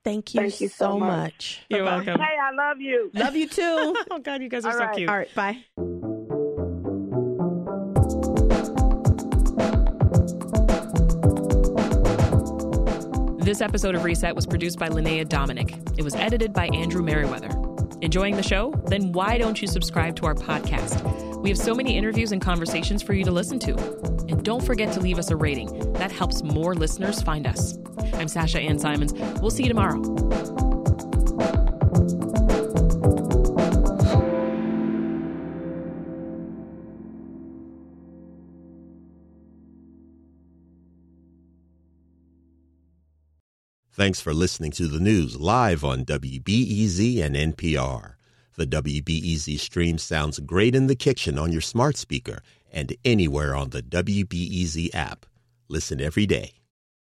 Thank 0.04 0.34
you, 0.34 0.42
Thank 0.42 0.62
you 0.62 0.68
so 0.68 0.86
so 0.94 1.00
much. 1.00 1.10
much. 1.10 1.62
You're 1.70 1.86
Bye-bye. 1.86 1.96
welcome. 2.06 2.22
Hey, 2.22 2.36
I 2.42 2.52
love 2.56 2.82
you. 2.82 3.12
Love 3.14 3.36
you 3.36 3.48
too. 3.48 3.96
Oh, 4.12 4.20
God, 4.20 4.42
you 4.42 4.50
guys 4.50 4.66
are 4.66 4.72
All 4.72 4.78
so 4.78 4.86
right. 4.86 4.96
cute. 4.96 5.10
All 5.10 5.16
right, 5.18 5.34
bye. 5.36 5.58
This 13.44 13.60
episode 13.60 13.96
of 13.96 14.04
Reset 14.04 14.36
was 14.36 14.46
produced 14.46 14.78
by 14.78 14.88
Linnea 14.90 15.28
Dominic. 15.28 15.76
It 15.98 16.04
was 16.04 16.14
edited 16.16 16.54
by 16.54 16.68
Andrew 16.68 17.02
Merriweather. 17.02 17.50
Enjoying 18.02 18.36
the 18.36 18.44
show? 18.44 18.72
Then 18.86 19.12
why 19.12 19.38
don't 19.40 19.60
you 19.62 19.68
subscribe 19.68 20.16
to 20.18 20.28
our 20.28 20.36
podcast? 20.36 21.42
We 21.42 21.50
have 21.50 21.58
so 21.58 21.74
many 21.74 21.98
interviews 21.98 22.32
and 22.32 22.40
conversations 22.42 23.02
for 23.02 23.14
you 23.14 23.24
to 23.26 23.32
listen 23.32 23.58
to. 23.60 23.74
And 24.32 24.46
Don't 24.46 24.64
forget 24.64 24.94
to 24.94 25.02
leave 25.02 25.20
us 25.20 25.30
a 25.30 25.36
rating. 25.36 25.94
That 25.94 26.12
helps 26.12 26.42
more 26.42 26.74
listeners 26.74 27.22
find 27.22 27.46
us. 27.46 27.78
I'm 28.14 28.30
Sasha 28.30 28.60
Ann 28.60 28.80
Simons. 28.80 29.14
We'll 29.42 29.52
see 29.52 29.64
you 29.64 29.70
tomorrow. 29.70 30.02
Thanks 43.94 44.22
for 44.22 44.34
listening 44.34 44.72
to 44.72 44.88
the 44.88 45.00
news 45.02 45.40
live 45.40 45.84
on 45.84 46.06
WBEZ 46.06 47.22
and 47.22 47.36
NPR. 47.36 48.14
The 48.56 48.66
WBEZ 48.66 49.60
stream 49.60 49.98
sounds 49.98 50.40
great 50.40 50.74
in 50.74 50.88
the 50.88 50.96
kitchen 50.96 51.38
on 51.38 51.52
your 51.52 51.62
smart 51.62 51.98
speaker 51.98 52.42
and 52.72 52.96
anywhere 53.04 53.56
on 53.56 53.70
the 53.70 53.82
WBEZ 53.84 54.96
app. 54.96 55.26
Listen 55.68 56.02
every 56.02 56.26
day. 56.26 56.61